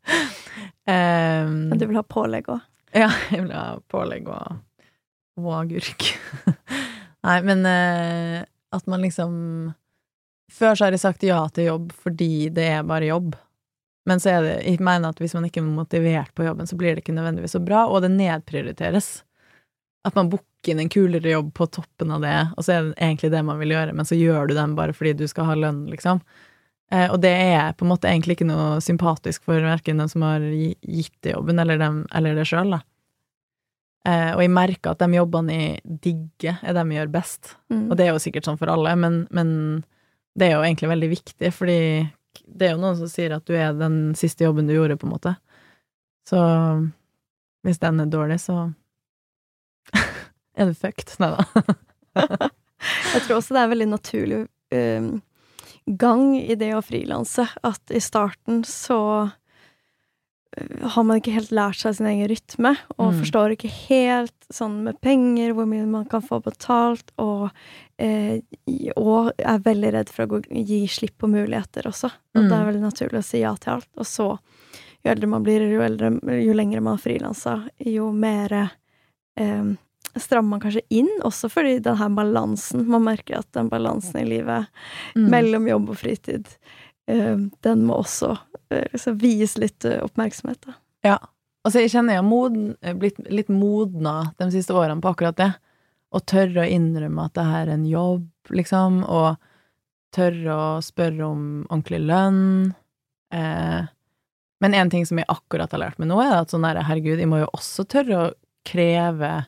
[0.86, 2.64] um, du vil ha pålegg òg?
[2.96, 4.60] Ja, jeg vil ha pålegg og,
[5.36, 6.06] og agurk.
[7.26, 8.38] Nei, men uh,
[8.72, 9.34] at man liksom
[10.52, 13.34] før så har jeg sagt ja til jobb fordi det er bare jobb.
[14.06, 16.78] Men så er det, jeg mener at hvis man ikke er motivert på jobben, så
[16.78, 19.08] blir det ikke nødvendigvis så bra, og det nedprioriteres.
[20.06, 23.00] At man booker inn en kulere jobb på toppen av det, og så er det
[23.00, 25.56] egentlig det man vil gjøre, men så gjør du den bare fordi du skal ha
[25.58, 26.22] lønn, liksom.
[26.92, 30.22] Eh, og det er på en måte egentlig ikke noe sympatisk for verken den som
[30.26, 32.82] har gitt det jobben, eller, dem, eller det sjøl, da.
[34.06, 37.56] Eh, og jeg merker at de jobbene jeg digger, er dem jeg gjør best.
[37.72, 37.88] Mm.
[37.88, 39.50] Og det er jo sikkert sånn for alle, men, men
[40.38, 41.80] det er jo egentlig veldig viktig, fordi
[42.46, 45.08] det er jo noen som sier at du er den siste jobben du gjorde, på
[45.08, 45.34] en måte.
[46.28, 46.38] Så
[47.66, 48.68] hvis den er dårlig, så
[50.58, 51.16] er du fucked.
[51.22, 51.72] Nei da.
[53.14, 55.16] jeg tror også det er veldig naturlig um,
[55.86, 59.00] gang i det å frilanse, at i starten så
[60.80, 63.18] har man ikke helt lært seg sin egen rytme, og mm.
[63.20, 67.50] forstår ikke helt sånn med penger, hvor mye man kan få betalt, og,
[68.00, 68.38] eh,
[68.96, 72.10] og er veldig redd for å gi slipp på muligheter også.
[72.36, 72.48] Og mm.
[72.48, 73.90] det er veldig naturlig å si ja til alt.
[74.00, 74.30] Og så,
[75.04, 77.58] jo eldre man blir, jo, eldre, jo lenger man har frilansa,
[77.92, 79.74] jo mer eh,
[80.22, 84.26] strammer man kanskje inn, også fordi den her balansen Man merker at den balansen i
[84.28, 84.66] livet
[85.16, 85.26] mm.
[85.32, 86.50] mellom jobb og fritid,
[87.10, 88.34] eh, den må også
[88.70, 90.76] liksom vies litt eh, oppmerksomhet, da.
[91.06, 91.18] Ja.
[91.66, 92.66] Altså, jeg kjenner jeg har moden,
[93.00, 95.50] blitt litt modna de siste årene på akkurat det.
[96.14, 99.34] Å tørre å innrømme at det her er en jobb, liksom, og
[100.14, 102.72] tørre å spørre om ordentlig lønn.
[103.34, 103.88] Eh,
[104.62, 107.30] men en ting som jeg akkurat har lært meg nå, er at sånn herregud, jeg
[107.30, 108.34] må jo også tørre å
[108.66, 109.46] krever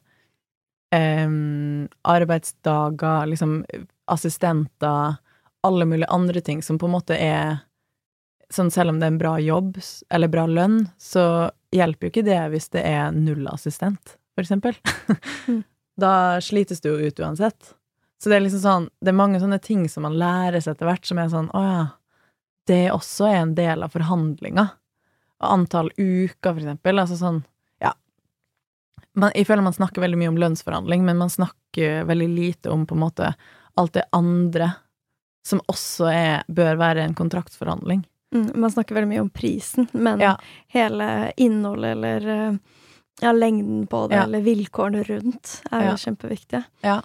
[0.94, 3.62] em, arbeidsdager, liksom
[4.08, 5.16] assistenter,
[5.66, 7.58] alle mulige andre ting som på en måte er
[8.48, 9.74] Sånn selv om det er en bra jobb
[10.08, 14.78] eller bra lønn, så hjelper jo ikke det hvis det er null assistent, for eksempel.
[15.44, 15.66] Mm.
[15.98, 17.74] Da slites du jo ut uansett.
[18.22, 20.86] Så det er liksom sånn Det er mange sånne ting som man lærer seg etter
[20.86, 21.82] hvert, som er sånn Å ja,
[22.70, 24.68] det også er en del av forhandlinga.
[25.42, 27.00] Antall uker, for eksempel.
[27.02, 27.42] Altså sånn.
[29.18, 32.84] Man, jeg føler man snakker veldig mye om lønnsforhandling, men man snakker veldig lite om
[32.86, 33.32] på en måte
[33.78, 34.72] alt det andre
[35.46, 38.02] som også er, bør være en kontraktsforhandling.
[38.34, 40.34] Mm, man snakker veldig mye om prisen, men Ja.
[40.74, 42.58] hele innholdet eller eh,
[43.22, 44.24] ja, lengden på det, Ja.
[44.24, 46.64] eller vilkårene rundt, er jo kjempeviktige.
[46.84, 47.00] Ja.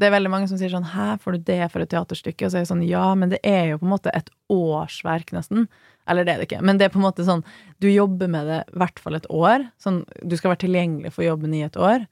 [0.00, 2.50] Det er veldig mange som sier sånn 'hæ, får du det for et teaterstykke?' Og
[2.50, 5.68] så er jeg sånn 'ja, men det er jo på en måte et årsverk, nesten'.
[6.08, 7.44] Eller det er det ikke, men det er på en måte sånn
[7.78, 9.70] Du jobber med det i hvert fall et år.
[9.78, 12.06] Sånn, du skal være tilgjengelig for jobben i et år.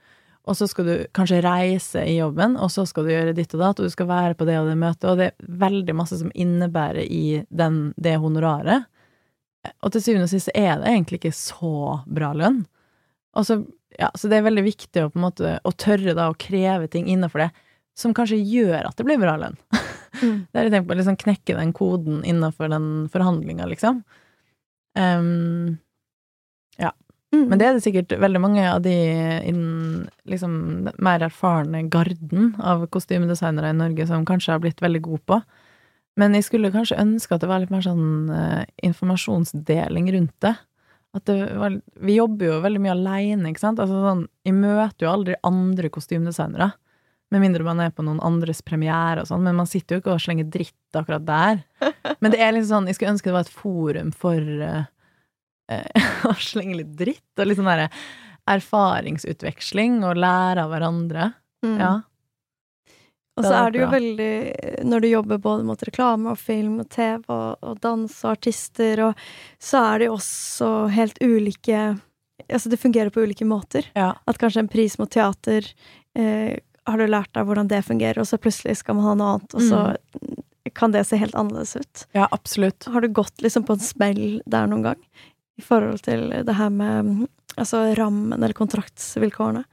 [0.49, 3.61] Og så skal du kanskje reise i jobben, og så skal du gjøre ditt og
[3.61, 6.17] datt, og du skal være på det og det møtet, og det er veldig masse
[6.17, 8.87] som innebærer i den, det honoraret.
[9.85, 12.63] Og til syvende og sist er det egentlig ikke så bra lønn.
[13.37, 13.61] Og så,
[13.99, 16.89] ja, så det er veldig viktig å på en måte å tørre da å kreve
[16.89, 17.51] ting innenfor det
[17.99, 19.59] som kanskje gjør at det blir bra lønn.
[20.19, 20.49] Mm.
[20.51, 24.01] Det har jeg tenkt på, liksom knekke den koden innenfor den forhandlinga, liksom.
[24.99, 25.77] Ehm,
[27.29, 27.45] Mm.
[27.51, 28.93] men det er det sikkert veldig mange av de
[29.45, 30.53] innen liksom
[30.87, 35.41] den mer erfarne garden av kostymedesignere i Norge som kanskje har blitt veldig gode på.
[36.17, 40.55] Men jeg skulle kanskje ønske at det var litt mer sånn uh, informasjonsdeling rundt det.
[41.15, 43.83] At det var, vi jobber jo veldig mye aleine, ikke sant.
[43.83, 46.73] Altså sånn, jeg møter jo aldri andre kostymedesignere.
[47.31, 50.15] Med mindre man er på noen andres premiere og sånn, men man sitter jo ikke
[50.15, 51.61] og slenger dritt akkurat der.
[52.25, 54.87] Men det er liksom sånn, jeg skulle ønske det var et forum for uh,
[55.71, 57.91] uh, å slenge litt dritt, og litt sånn derre
[58.49, 61.29] erfaringsutveksling, og lære av hverandre.
[61.67, 61.77] Mm.
[61.77, 61.93] Ja.
[63.39, 64.33] Og så er det jo veldig
[64.89, 69.03] Når du jobber både mot reklame og film og TV og, og dans og artister,
[69.09, 69.23] og
[69.63, 71.83] så er det jo også helt ulike
[72.49, 73.89] Altså det fungerer på ulike måter.
[73.99, 74.13] Ja.
[74.31, 75.67] At kanskje en pris mot teater
[76.17, 76.55] eh,
[76.89, 79.57] har du lært deg hvordan det fungerer, og så plutselig skal man ha noe annet,
[79.59, 79.81] og så
[80.77, 82.07] kan det se helt annerledes ut.
[82.13, 82.85] ja, absolutt.
[82.93, 85.03] Har du gått liksom på en smell der noen gang?
[85.59, 89.65] I forhold til det her med mm, altså rammen eller kontraktsvilkårene?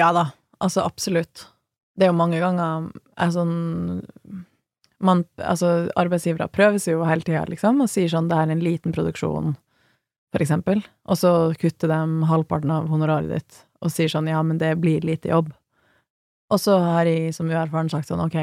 [0.00, 1.46] Ja da, altså absolutt.
[1.94, 2.88] Det er jo mange ganger
[3.20, 3.54] er sånn
[5.00, 8.64] man, altså Arbeidsgivere prøver seg jo hele tida, liksom, og sier sånn 'det er en
[8.64, 9.54] liten produksjon',
[10.32, 14.58] for eksempel, og så kutter de halvparten av honoraret ditt og sier sånn 'ja, men
[14.58, 15.52] det blir lite jobb'.
[16.50, 18.38] Og så har jeg som uerfaren sagt sånn 'ok,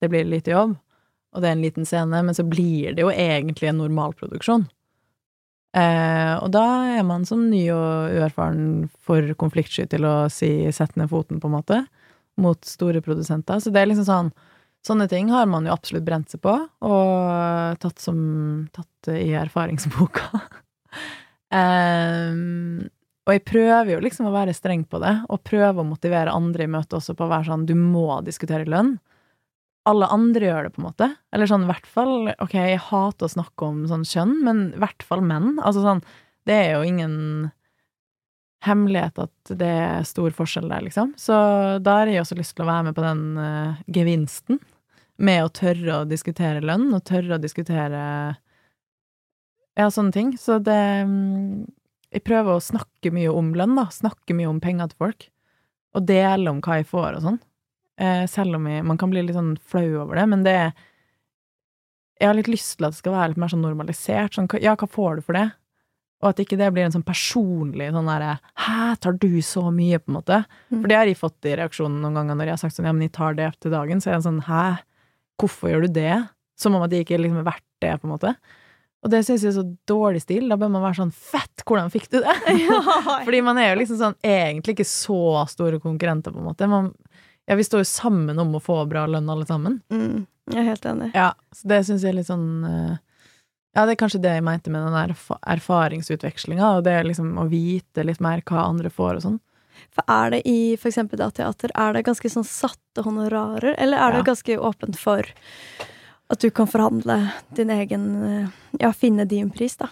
[0.00, 0.76] det blir lite jobb',
[1.34, 4.68] og det er en liten scene, men så blir det jo egentlig en normalproduksjon.
[5.76, 10.96] Eh, og da er man som ny og uerfaren for konfliktsky til å si 'sett
[10.96, 11.86] ned foten', på en måte,
[12.36, 13.60] mot store produsenter.
[13.60, 14.32] Så det er liksom sånn
[14.80, 16.54] Sånne ting har man jo absolutt brent seg på,
[16.88, 20.40] og tatt som Tatt i erfaringsboka.
[21.52, 22.88] Ehm,
[23.30, 26.66] og jeg prøver jo liksom å være streng på det, og prøver å motivere andre
[26.66, 28.96] i møtet også på å være sånn 'du må diskutere lønn'.
[29.86, 31.06] Alle andre gjør det, på en måte.
[31.32, 34.82] Eller sånn i hvert fall Ok, jeg hater å snakke om sånn kjønn, men i
[34.82, 35.58] hvert fall menn.
[35.62, 36.02] Altså sånn
[36.44, 37.52] Det er jo ingen
[38.66, 41.14] hemmelighet at det er stor forskjell der, liksom.
[41.16, 41.32] Så
[41.80, 44.58] da har jeg også lyst til å være med på den uh, gevinsten
[45.16, 48.02] med å tørre å diskutere lønn, og tørre å diskutere
[49.78, 50.34] ja, sånne ting.
[50.36, 51.64] Så det mm,
[52.10, 53.86] Jeg prøver å snakke mye om lønn, da.
[53.94, 55.28] Snakke mye om penger til folk.
[55.94, 57.40] Og dele om hva jeg får og sånn.
[58.00, 60.70] Eh, selv om jeg, man kan bli litt sånn flau over det, men det er
[62.20, 64.34] Jeg har litt lyst til at det skal være litt mer sånn normalisert.
[64.36, 65.46] Sånn, ja, hva får du for det?
[66.20, 70.00] Og at ikke det blir en sånn personlig sånn derre Hæ, tar du så mye,
[70.02, 70.42] på en måte?
[70.68, 70.82] Mm.
[70.82, 72.92] For det har jeg fått i reaksjonen noen ganger når jeg har sagt sånn ja,
[72.92, 74.02] men jeg tar det til dagen.
[74.02, 74.64] Så er jeg sånn hæ,
[75.40, 76.18] hvorfor gjør du det?
[76.60, 78.34] Som om at det ikke liksom er verdt det, på en måte.
[79.00, 80.48] Og det synes jeg er så dårlig stil.
[80.50, 82.34] Da bør man være sånn fett, hvordan fikk du det?
[83.26, 86.68] Fordi man er jo liksom sånn egentlig ikke så store konkurrenter, på en måte.
[86.68, 86.90] Man,
[87.48, 89.78] ja, vi står jo sammen om å få bra lønn, alle sammen.
[89.92, 91.12] Mm, jeg er helt enig.
[91.16, 92.98] Ja, så det syns jeg er litt sånn eh,
[93.76, 95.14] Ja, det er kanskje det jeg mente med den der
[95.54, 99.38] erfaringsutvekslinga, og det er liksom å vite litt mer hva andre får og sånn.
[99.94, 103.96] For er det i for eksempel da teater, er det ganske sånn satte honorarer, eller
[103.96, 104.26] er det Ja.
[104.34, 105.24] ganske åpent for
[106.30, 107.16] at du kan forhandle
[107.58, 108.48] din egen eh,
[108.80, 109.90] Ja, finne din pris, da?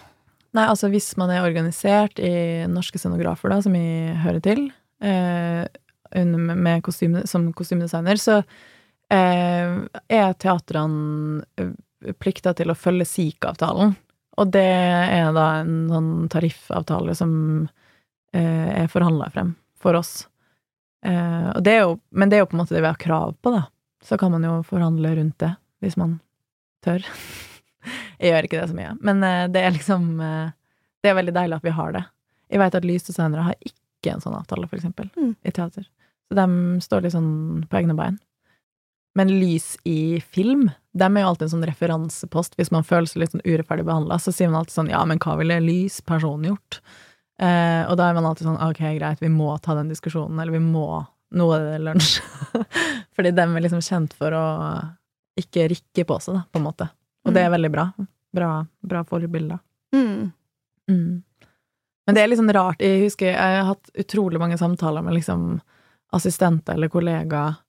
[0.55, 4.63] Nei, altså hvis man er organisert i Norske Scenografer, da, som vi hører til,
[5.03, 5.67] eh,
[6.15, 8.39] med kostyme, som kostymedesigner, så
[9.13, 9.75] eh,
[10.09, 11.75] er teatrene eh,
[12.17, 13.93] plikta til å følge SIK-avtalen.
[14.39, 17.33] Og det er da en sånn tariffavtale som
[18.33, 20.23] eh, er forhandla frem for oss.
[21.05, 23.53] Eh, det jo, men det er jo på en måte det vi har krav på,
[23.53, 23.67] da.
[24.01, 25.51] Så kan man jo forhandle rundt det,
[25.83, 26.17] hvis man
[26.85, 27.03] tør.
[28.21, 30.49] jeg gjør ikke det så mye, men eh, det er liksom eh,
[31.03, 32.05] Det er veldig deilig at vi har det.
[32.51, 35.35] Jeg vet at lysdesignere har ikke en sånn avtale, for eksempel, Mm.
[35.47, 35.85] i teater.
[36.29, 36.45] Så de
[36.83, 38.17] står litt sånn på egne bein.
[39.15, 42.53] Men lys i film, dem er jo alltid en sånn referansepost.
[42.59, 45.19] Hvis man føler seg litt sånn urettferdig behandla, så sier man alltid sånn ja, men
[45.23, 46.79] hva ville lyspersonen gjort?
[47.41, 50.55] Eh, og da er man alltid sånn ok, greit, vi må ta den diskusjonen, eller
[50.59, 52.15] vi må Nå er det lunsj.
[53.15, 54.45] Fordi dem er liksom kjent for å
[55.41, 56.89] ikke rikker på seg, da, på en måte.
[57.27, 57.87] Og det er veldig bra.
[58.35, 58.51] Bra,
[58.85, 59.59] bra forbilder.
[59.95, 60.31] Mm.
[60.89, 61.23] Mm.
[62.07, 62.81] Men det er litt sånn rart.
[62.81, 65.59] Jeg husker jeg har hatt utrolig mange samtaler med liksom
[66.15, 67.59] assistenter eller kollegaer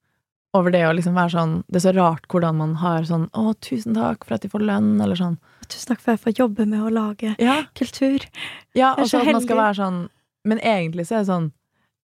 [0.56, 3.54] over det å liksom være sånn Det er så rart hvordan man har sånn 'Å,
[3.60, 5.36] tusen takk for at de får lønn', eller sånn.
[5.68, 8.26] Tusen takk for at jeg får jobbe med å lage Ja, kultur.
[8.74, 10.08] ja og så at man skal være sånn
[10.44, 11.52] Men egentlig så er det sånn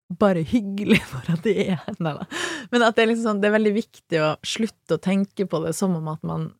[0.09, 2.26] bare hyggelig for at de er her.
[2.72, 5.62] Men at det er liksom sånn Det er veldig viktig å slutte å tenke på
[5.64, 6.50] det som om at man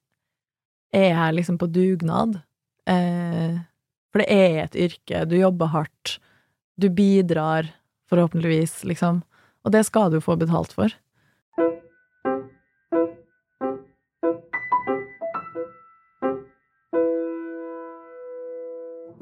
[0.93, 2.40] er her liksom på dugnad.
[2.88, 3.61] Eh,
[4.12, 5.24] for det er et yrke.
[5.28, 6.18] Du jobber hardt.
[6.76, 7.70] Du bidrar,
[8.11, 9.22] forhåpentligvis, liksom.
[9.64, 10.93] Og det skal du få betalt for.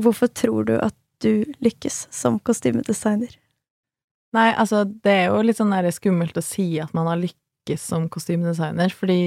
[0.00, 3.36] Hvorfor tror du at du lykkes som kostymedesigner?
[4.36, 7.82] Nei, altså, det er jo litt sånn der skummelt å si at man har lykkes
[7.92, 9.20] som kostymedesigner, fordi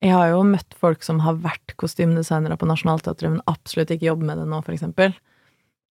[0.00, 4.30] jeg har jo møtt folk som har vært kostymedesignere på Nationaltheatret, men absolutt ikke jobber
[4.30, 5.16] med det nå, for eksempel.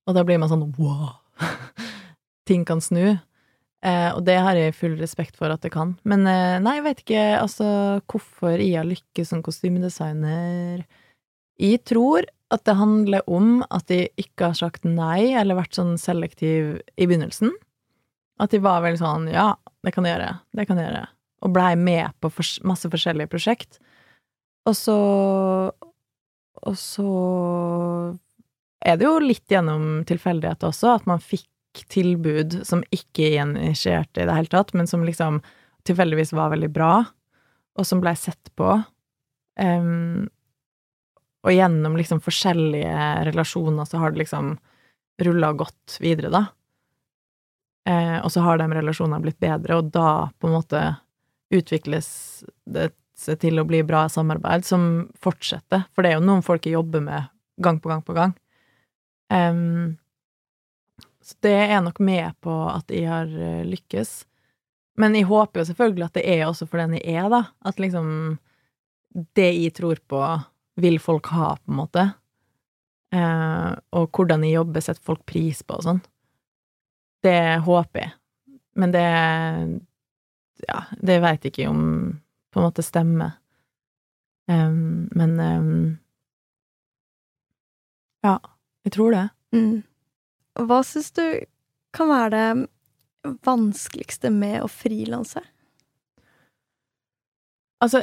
[0.10, 1.18] Og da blir man sånn wow!
[2.50, 3.20] Ting kan snu.
[3.86, 5.94] Eh, og det har jeg full respekt for at det kan.
[6.10, 7.70] Men eh, nei, jeg vet ikke altså
[8.10, 10.82] hvorfor jeg har lykkes som kostymedesigner.
[11.62, 16.00] Jeg tror at det handler om at jeg ikke har sagt nei, eller vært sånn
[16.02, 17.54] selektiv i begynnelsen.
[18.40, 19.52] At de var veldig sånn ja,
[19.86, 21.06] det kan jeg gjøre, det kan jeg gjøre.
[21.46, 23.80] Og blei med på fors masse forskjellige prosjekt.
[24.68, 24.98] Og så
[26.60, 27.10] Og så
[28.84, 34.28] er det jo litt gjennom tilfeldighet også, at man fikk tilbud som ikke initierte i
[34.28, 35.40] det hele tatt, men som liksom
[35.88, 36.94] tilfeldigvis var veldig bra,
[37.80, 38.74] og som blei sett på.
[39.60, 40.28] Um,
[41.48, 44.58] og gjennom liksom forskjellige relasjoner så har det liksom
[45.24, 46.46] rulla godt videre, da.
[47.90, 50.82] Eh, og så har de relasjonene blitt bedre, og da på en måte
[51.50, 52.10] utvikles
[52.70, 54.84] det seg til å bli bra samarbeid som
[55.20, 58.36] fortsetter, for det er jo noen folk jeg jobber med gang på gang på gang.
[59.34, 59.98] Um,
[61.26, 64.14] så det er nok med på at jeg har eh, lykkes.
[65.00, 67.44] Men jeg håper jo selvfølgelig at det er også for den jeg er, da.
[67.68, 68.40] At liksom
[69.38, 70.22] det jeg tror på,
[70.80, 72.06] vil folk ha, på en måte.
[73.14, 76.02] Uh, og hvordan jeg jobber, setter folk pris på og sånn.
[77.24, 78.12] Det håper jeg.
[78.80, 79.06] Men det
[80.68, 81.84] Ja, det veit jeg ikke om
[82.52, 83.38] på en måte stemmer.
[84.50, 86.00] Um, men um,
[88.26, 88.40] Ja,
[88.84, 89.28] jeg tror det.
[89.56, 89.84] Mm.
[90.60, 91.24] Hva syns du
[91.96, 95.44] kan være det vanskeligste med å frilanse?
[97.80, 98.02] Altså,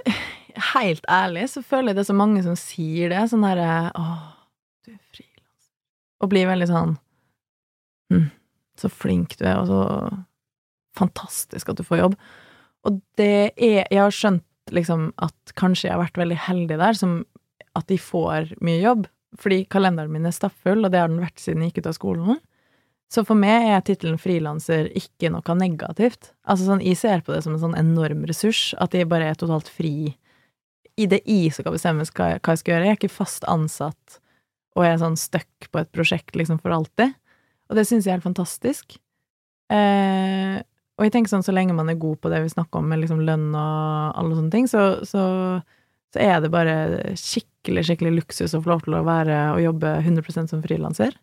[0.72, 4.04] helt ærlig så føler jeg det er så mange som sier det, sånn derre Å,
[4.86, 5.74] du er frilanser.
[6.22, 6.96] Og blir veldig sånn
[8.80, 9.80] Så flink du er, og så
[10.96, 12.18] fantastisk at du får jobb.
[12.86, 16.96] Og det er Jeg har skjønt liksom at kanskje jeg har vært veldig heldig der,
[16.98, 17.20] som
[17.76, 19.06] at de får mye jobb.
[19.38, 21.98] Fordi kalenderen min er stappfull, og det har den vært siden jeg gikk ut av
[21.98, 22.38] skolen.
[23.12, 26.32] Så for meg er tittelen frilanser ikke noe negativt.
[26.42, 29.38] Altså sånn, jeg ser på det som en sånn enorm ressurs, at jeg bare er
[29.38, 30.16] totalt fri
[30.96, 32.88] i det jeg som skal bestemme hva jeg, skal gjøre.
[32.88, 34.18] Jeg er ikke fast ansatt
[34.76, 37.14] og er sånn stuck på et prosjekt liksom for alltid.
[37.70, 38.98] Og det syns jeg er helt fantastisk.
[39.72, 40.58] Eh,
[40.96, 43.02] og jeg tenker sånn, så lenge man er god på det vi snakker om, med
[43.02, 45.24] liksom lønn og alle sånne ting, så, så,
[46.14, 46.76] så er det bare
[47.20, 51.18] skikkelig, skikkelig luksus å få lov til å være og jobbe 100% som frilanser.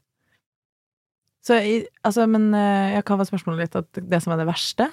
[1.44, 3.82] Så altså, men eh, ja, hva var spørsmålet ditt?
[3.82, 4.88] At det som er det verste?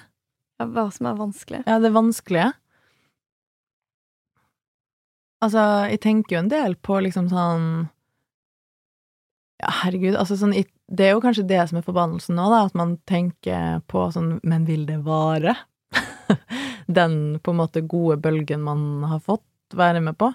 [0.59, 1.61] Ja, hva som er vanskelig?
[1.67, 2.49] Ja, det vanskelige.
[5.41, 7.69] Altså, jeg tenker jo en del på liksom sånn
[9.61, 12.95] Herregud, altså sånn Det er jo kanskje det som er forbannelsen nå, da, at man
[13.09, 15.55] tenker på sånn Men vil det vare?
[16.97, 20.27] Den på en måte gode bølgen man har fått være med på.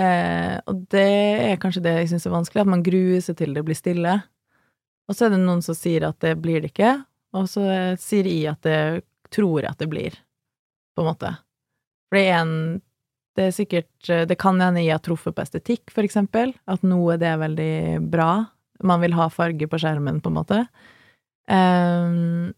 [0.00, 1.08] Eh, og det
[1.50, 4.14] er kanskje det jeg syns er vanskelig, at man gruer seg til det blir stille.
[5.10, 6.94] Og så er det noen som sier at det blir det ikke,
[7.36, 8.80] og så eh, sier jeg at det
[9.34, 10.16] tror jeg at det blir,
[10.94, 11.34] på en måte.
[12.08, 12.54] For det er en
[13.40, 16.52] Det er sikkert Det kan hende jeg har truffet på estetikk, for eksempel.
[16.68, 17.74] At noe det er veldig
[18.12, 18.32] bra.
[18.84, 20.58] Man vil ha farge på skjermen, på en måte.
[21.50, 22.52] Um,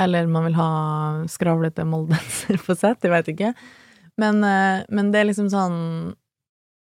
[0.00, 0.70] eller man vil ha
[1.30, 3.52] skravlete moldenser på sett, jeg veit ikke.
[4.20, 5.78] Men, uh, men, det er liksom sånn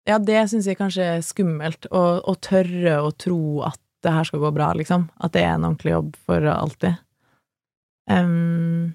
[0.09, 4.27] Ja, det syns jeg kanskje er skummelt, å, å, tørre å tro at det her
[4.29, 5.09] skal gå bra, liksom.
[5.17, 7.01] At det er en ordentlig jobb for alltid.
[8.11, 8.95] Um.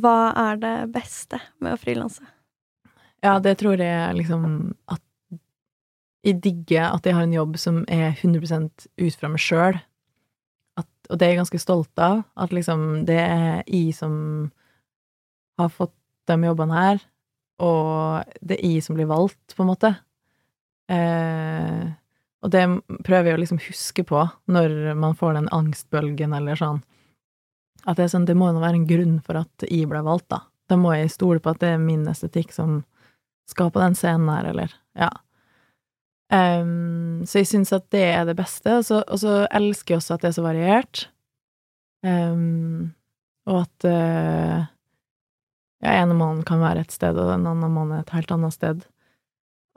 [0.00, 2.24] Hva er det beste med å frilanse?
[3.24, 5.02] Ja, det tror jeg liksom at
[6.24, 8.70] jeg digger at jeg har en jobb som er 100
[9.00, 9.76] ut fra meg sjøl.
[11.10, 12.22] Og det er jeg ganske stolt av.
[12.40, 14.14] At liksom det er jeg som
[15.60, 15.94] har fått
[16.28, 17.02] de jobbene her,
[17.62, 19.90] og det er jeg som blir valgt, på en måte.
[20.90, 21.84] Eh,
[22.44, 22.64] og det
[23.04, 26.80] prøver jeg å liksom huske på når man får den angstbølgen eller sånn.
[27.84, 30.44] At det sånn, det må jo være en grunn for at jeg ble valgt, da.
[30.70, 32.82] Da må jeg stole på at det er min estetikk som
[33.50, 35.10] skal på den scenen her, eller Ja.
[36.32, 40.00] Um, så jeg syns at det er det beste, og så, og så, elsker jeg
[40.00, 41.02] også at det er så variert.
[42.02, 42.94] Um,
[43.46, 44.64] og at uh,
[45.84, 48.86] ja, en måned kan være et sted, og en annen måned et helt annet sted.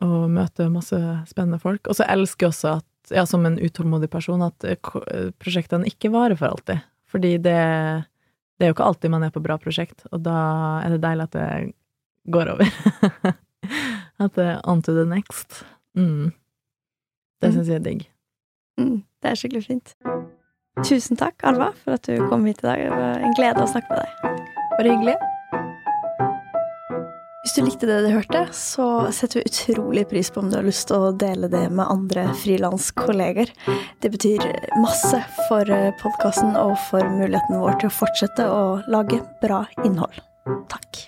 [0.02, 0.98] Og møte masse
[1.28, 1.90] spennende folk.
[1.90, 6.14] Og så elsker jeg også at, ja, som en utålmodig person, at uh, prosjektene ikke
[6.16, 6.86] varer for alltid.
[7.12, 7.58] Fordi det,
[8.58, 10.38] det er jo ikke alltid man er på bra prosjekt, og da
[10.84, 11.48] er det deilig at det
[12.36, 12.74] går over.
[14.24, 15.64] at det er on to the next.
[15.96, 16.34] Mm.
[17.42, 17.56] Det mm.
[17.56, 18.04] syns jeg er digg.
[18.78, 19.96] Mm, det er skikkelig fint.
[20.86, 22.84] Tusen takk, Alva, for at du kom hit i dag.
[22.86, 24.46] Det var en glede å snakke med deg.
[24.78, 25.18] Bare hyggelig.
[27.48, 28.86] Hvis du likte det du hørte, så
[29.16, 32.26] setter vi utrolig pris på om du har lyst til å dele det med andre
[32.42, 33.54] frilanskolleger.
[34.04, 34.44] Det betyr
[34.84, 35.72] masse for
[36.04, 40.20] podkasten og for muligheten vår til å fortsette å lage bra innhold.
[40.68, 41.08] Takk.